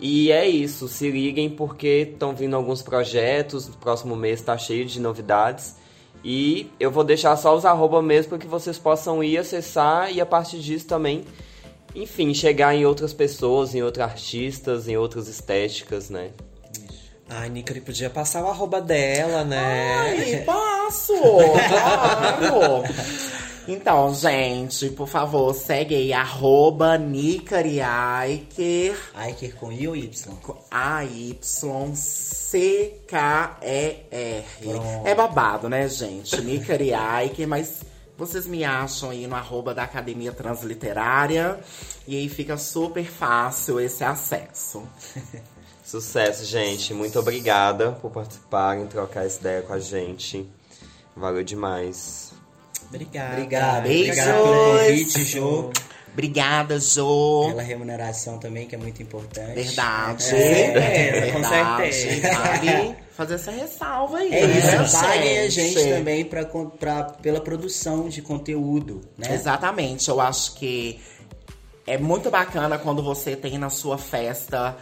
[0.01, 4.85] E é isso, se liguem porque estão vindo alguns projetos, no próximo mês está cheio
[4.85, 5.75] de novidades.
[6.23, 10.21] E eu vou deixar só os arroba mesmo para que vocês possam ir acessar e
[10.21, 11.25] a partir disso também,
[11.93, 16.31] enfim, chegar em outras pessoas, em outros artistas, em outras estéticas, né?
[17.29, 19.93] Ai, Nicole podia passar o arroba dela, né?
[19.99, 21.13] Ai, passo!
[21.13, 22.83] Claro!
[23.67, 28.97] Então, gente, por favor, segue aí, arroba Nicari Aiker.
[29.13, 30.09] Aiker com I ou Y?
[30.71, 31.51] A-Y-C-K-E-R.
[35.05, 36.41] É babado, né, gente?
[36.41, 37.83] Nicari Aiker, mas
[38.17, 41.59] vocês me acham aí no arroba da Academia Transliterária.
[42.07, 44.81] E aí fica super fácil esse acesso.
[45.89, 46.93] Sucesso, gente.
[46.93, 50.47] Muito obrigada por participarem, trocar essa ideia com a gente.
[51.15, 52.31] Valeu demais.
[52.89, 53.33] Obrigada.
[53.33, 53.81] Obrigada.
[53.81, 54.19] Beijos.
[54.19, 55.71] Obrigada pelo convite, Jô.
[56.13, 57.45] Obrigada, Jô.
[57.47, 59.55] Pela remuneração também, que é muito importante.
[59.55, 60.35] Verdade.
[60.35, 62.95] É, com certeza.
[63.15, 64.31] Fazer essa ressalva aí.
[64.31, 69.33] É isso, né, paguem a gente também pra, pra, pela produção de conteúdo, né?
[69.33, 70.07] Exatamente.
[70.07, 70.99] Eu acho que
[71.87, 74.77] é muito bacana quando você tem na sua festa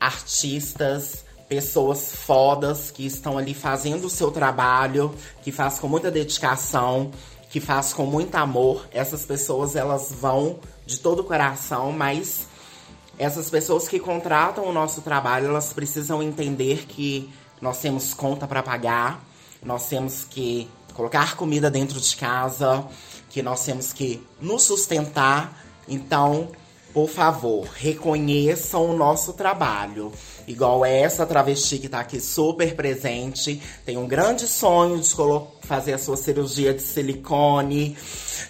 [0.00, 7.10] artistas, pessoas fodas que estão ali fazendo o seu trabalho, que faz com muita dedicação,
[7.50, 8.86] que faz com muito amor.
[8.92, 12.46] Essas pessoas elas vão de todo o coração, mas
[13.18, 17.30] essas pessoas que contratam o nosso trabalho, elas precisam entender que
[17.60, 19.24] nós temos conta para pagar,
[19.62, 22.84] nós temos que colocar comida dentro de casa,
[23.30, 25.64] que nós temos que nos sustentar.
[25.88, 26.48] Então,
[26.94, 30.12] por favor, reconheçam o nosso trabalho.
[30.46, 35.08] Igual essa travesti que tá aqui super presente, tem um grande sonho de
[35.62, 37.96] fazer a sua cirurgia de silicone,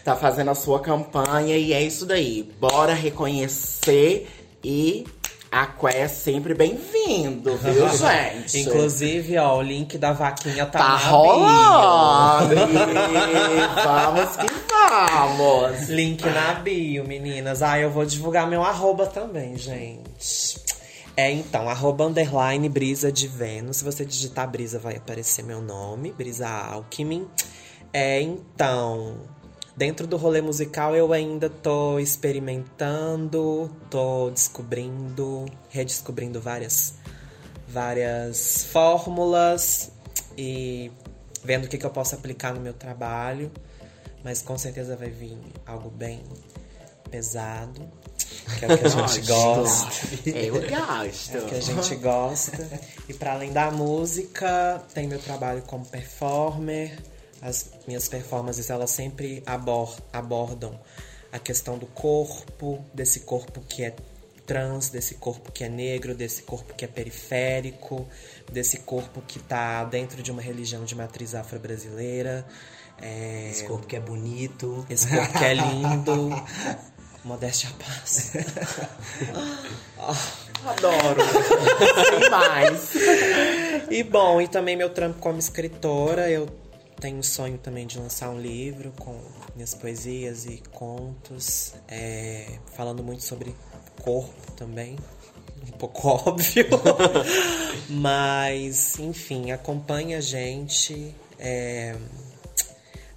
[0.04, 2.42] tá fazendo a sua campanha e é isso daí.
[2.60, 4.28] Bora reconhecer
[4.62, 5.06] e
[5.54, 8.58] Aqué é sempre bem-vindo, viu, gente?
[8.58, 12.56] Inclusive, ó, o link da vaquinha tá, tá rolando.
[13.84, 15.88] vamos que vamos.
[15.88, 17.62] Link na bio, meninas.
[17.62, 20.60] Ah, eu vou divulgar meu arroba também, gente.
[21.16, 23.76] É, então, arroba underline brisa de Vênus.
[23.76, 27.28] Se você digitar brisa, vai aparecer meu nome, Brisa Alckmin.
[27.92, 29.20] É, então,
[29.76, 36.94] Dentro do rolê musical eu ainda tô experimentando, tô descobrindo, redescobrindo várias
[37.66, 39.90] várias fórmulas
[40.38, 40.92] e
[41.42, 43.50] vendo o que, que eu posso aplicar no meu trabalho.
[44.22, 46.22] Mas com certeza vai vir algo bem
[47.10, 47.86] pesado,
[48.58, 50.06] que é o que a gente gosta.
[50.30, 51.36] Eu gosto.
[51.36, 52.80] É o que a gente gosta.
[53.08, 56.96] E para além da música, tem meu trabalho como performer
[57.44, 59.42] as minhas performances elas sempre
[60.12, 60.80] abordam
[61.30, 63.94] a questão do corpo, desse corpo que é
[64.46, 68.08] trans, desse corpo que é negro, desse corpo que é periférico,
[68.50, 72.46] desse corpo que está dentro de uma religião de matriz afro-brasileira.
[73.00, 73.50] É...
[73.50, 74.86] Esse corpo que é bonito.
[74.88, 76.30] Esse corpo que é lindo.
[77.24, 78.32] Modéstia à paz.
[80.66, 81.20] Adoro.
[82.10, 82.92] Sem mais.
[83.90, 86.46] E bom, e também meu trampo como escritora, eu
[87.00, 89.18] tenho o sonho também de lançar um livro com
[89.54, 93.54] minhas poesias e contos, é, falando muito sobre
[94.02, 94.96] corpo também.
[95.66, 96.66] Um pouco óbvio.
[97.88, 101.14] Mas, enfim, acompanha a gente.
[101.38, 101.96] É,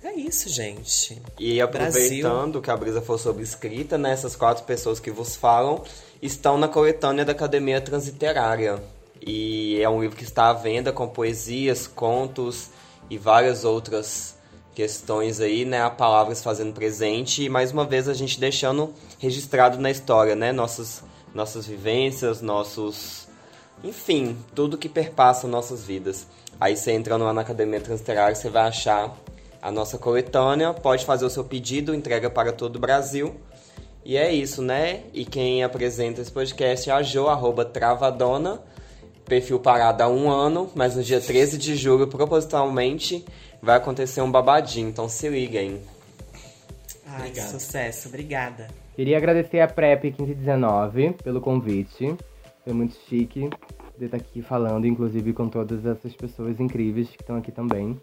[0.03, 1.21] é isso, gente.
[1.37, 2.61] E aproveitando Brasil.
[2.61, 4.11] que a brisa foi sobre escrita, né?
[4.11, 5.83] Essas quatro pessoas que vos falam
[6.21, 8.81] estão na coletânea da Academia Transliterária.
[9.21, 12.69] E é um livro que está à venda com poesias, contos
[13.09, 14.35] e várias outras
[14.75, 19.79] questões aí, né, a palavras fazendo presente e mais uma vez a gente deixando registrado
[19.79, 21.03] na história, né, nossas
[21.33, 23.27] nossas vivências, nossos
[23.83, 26.27] enfim, tudo que perpassa nossas vidas.
[26.59, 29.15] Aí você entrando lá na Academia Transterária, você vai achar
[29.61, 33.35] a nossa coletânea, pode fazer o seu pedido, entrega para todo o Brasil.
[34.03, 35.03] E é isso, né?
[35.13, 38.61] E quem apresenta esse podcast é a Jo, arroba Travadona
[39.27, 43.25] perfil parado há um ano, mas no dia 13 de julho, propositalmente,
[43.61, 45.81] vai acontecer um babadinho, então se liguem.
[47.05, 48.67] Ai, que sucesso, obrigada.
[48.95, 52.15] Queria agradecer a PrEP 1519 pelo convite.
[52.63, 53.49] Foi muito chique
[53.97, 57.99] de estar aqui falando, inclusive com todas essas pessoas incríveis que estão aqui também.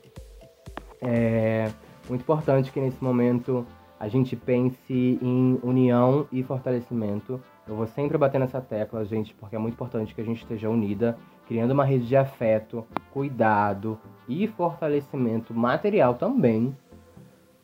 [1.00, 1.70] É
[2.08, 3.66] muito importante que nesse momento
[3.98, 9.56] a gente pense em união e fortalecimento eu vou sempre bater nessa tecla, gente, porque
[9.56, 13.98] é muito importante que a gente esteja unida, criando uma rede de afeto, cuidado
[14.28, 16.76] e fortalecimento material também,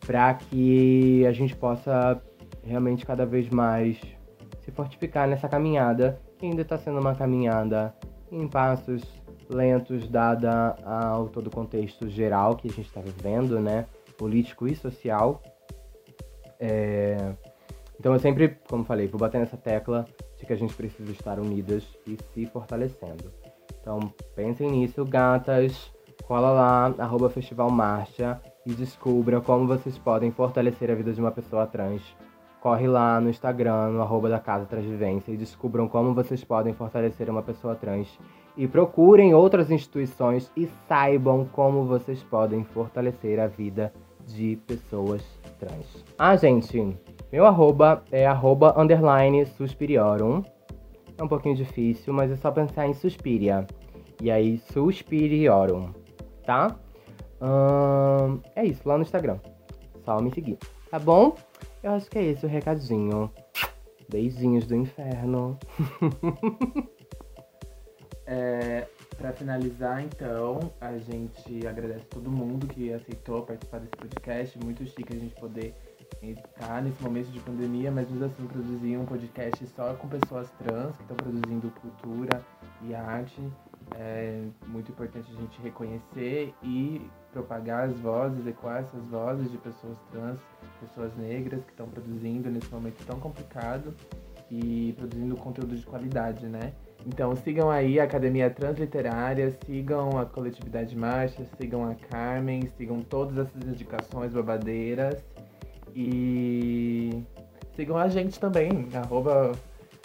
[0.06, 2.20] para que a gente possa
[2.62, 4.00] realmente cada vez mais
[4.60, 7.94] se fortificar nessa caminhada, que ainda está sendo uma caminhada
[8.32, 9.02] em passos
[9.50, 13.86] lentos, dada ao todo o contexto geral que a gente está vivendo, né,
[14.16, 15.42] político e social.
[16.58, 17.34] É
[18.00, 20.06] então eu sempre, como falei, vou bater nessa tecla
[20.38, 23.30] de que a gente precisa estar unidas e se fortalecendo.
[23.78, 25.92] Então pensem nisso, gatas.
[26.24, 31.30] Cola lá, arroba Festival Marcha e descubra como vocês podem fortalecer a vida de uma
[31.30, 32.00] pessoa trans.
[32.62, 37.28] Corre lá no Instagram, no arroba da Casa Transvivência e descubram como vocês podem fortalecer
[37.28, 38.18] uma pessoa trans.
[38.56, 43.92] E procurem outras instituições e saibam como vocês podem fortalecer a vida
[44.26, 45.39] de pessoas trans.
[46.18, 46.96] Ah, gente,
[47.32, 50.42] meu arroba é arroba underline suspiriorum.
[51.16, 53.66] É um pouquinho difícil, mas é só pensar em suspiria.
[54.22, 55.92] E aí, suspiriorum,
[56.44, 56.76] tá?
[57.40, 59.38] Hum, é isso, lá no Instagram.
[60.04, 60.58] Só me seguir,
[60.90, 61.34] tá bom?
[61.82, 63.30] Eu acho que é esse o recadinho.
[64.10, 65.58] Beijinhos do inferno.
[68.26, 68.86] é,
[69.20, 74.58] para finalizar, então, a gente agradece todo mundo que aceitou participar desse podcast.
[74.64, 75.74] Muito chique a gente poder
[76.58, 80.96] tá nesse momento de pandemia, mas mesmo assim produzir um podcast só com pessoas trans
[80.96, 82.42] que estão produzindo cultura
[82.82, 83.40] e arte.
[83.94, 89.98] É muito importante a gente reconhecer e propagar as vozes, ecoar essas vozes de pessoas
[90.10, 90.38] trans,
[90.80, 93.94] pessoas negras que estão produzindo nesse momento tão complicado
[94.50, 96.72] e produzindo conteúdo de qualidade, né?
[97.06, 103.38] Então sigam aí a Academia Transliterária, sigam a Coletividade Marcha, sigam a Carmen, sigam todas
[103.38, 105.22] essas indicações babadeiras
[105.94, 107.22] e
[107.74, 109.52] sigam a gente também, arroba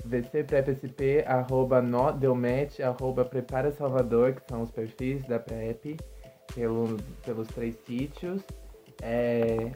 [0.06, 5.98] VCPrepSP, arroba Nodelmet, arroba Prepara Salvador, que são os perfis da PrEP,
[6.54, 8.42] pelo, pelos três sítios.
[9.02, 9.72] É,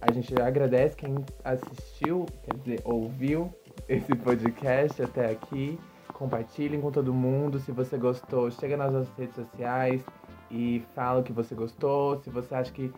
[0.00, 1.14] a gente agradece quem
[1.44, 3.52] assistiu, quer dizer, ouviu
[3.88, 5.78] esse podcast até aqui.
[6.24, 7.58] Compartilhem com todo mundo.
[7.58, 10.02] Se você gostou, chega nas nossas redes sociais
[10.50, 12.18] e fala o que você gostou.
[12.22, 12.90] Se você acha que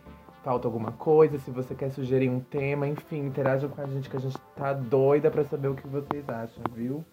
[0.45, 4.15] falta alguma coisa, se você quer sugerir um tema, enfim, interajam com a gente que
[4.15, 7.03] a gente tá doida pra saber o que vocês acham, viu?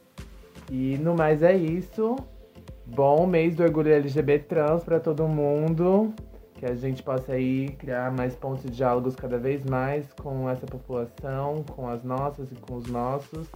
[0.71, 2.15] E no mais é isso.
[2.87, 6.15] Bom mês do orgulho LGBT trans para todo mundo.
[6.55, 10.65] Que a gente possa aí criar mais pontos de diálogos cada vez mais com essa
[10.65, 13.49] população, com as nossas e com os nossos.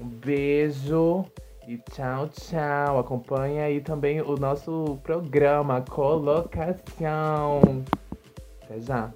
[0.00, 1.26] Um beijo
[1.66, 2.98] e tchau, tchau.
[2.98, 7.60] Acompanhe aí também o nosso programa Colocação.
[8.62, 9.12] Até já.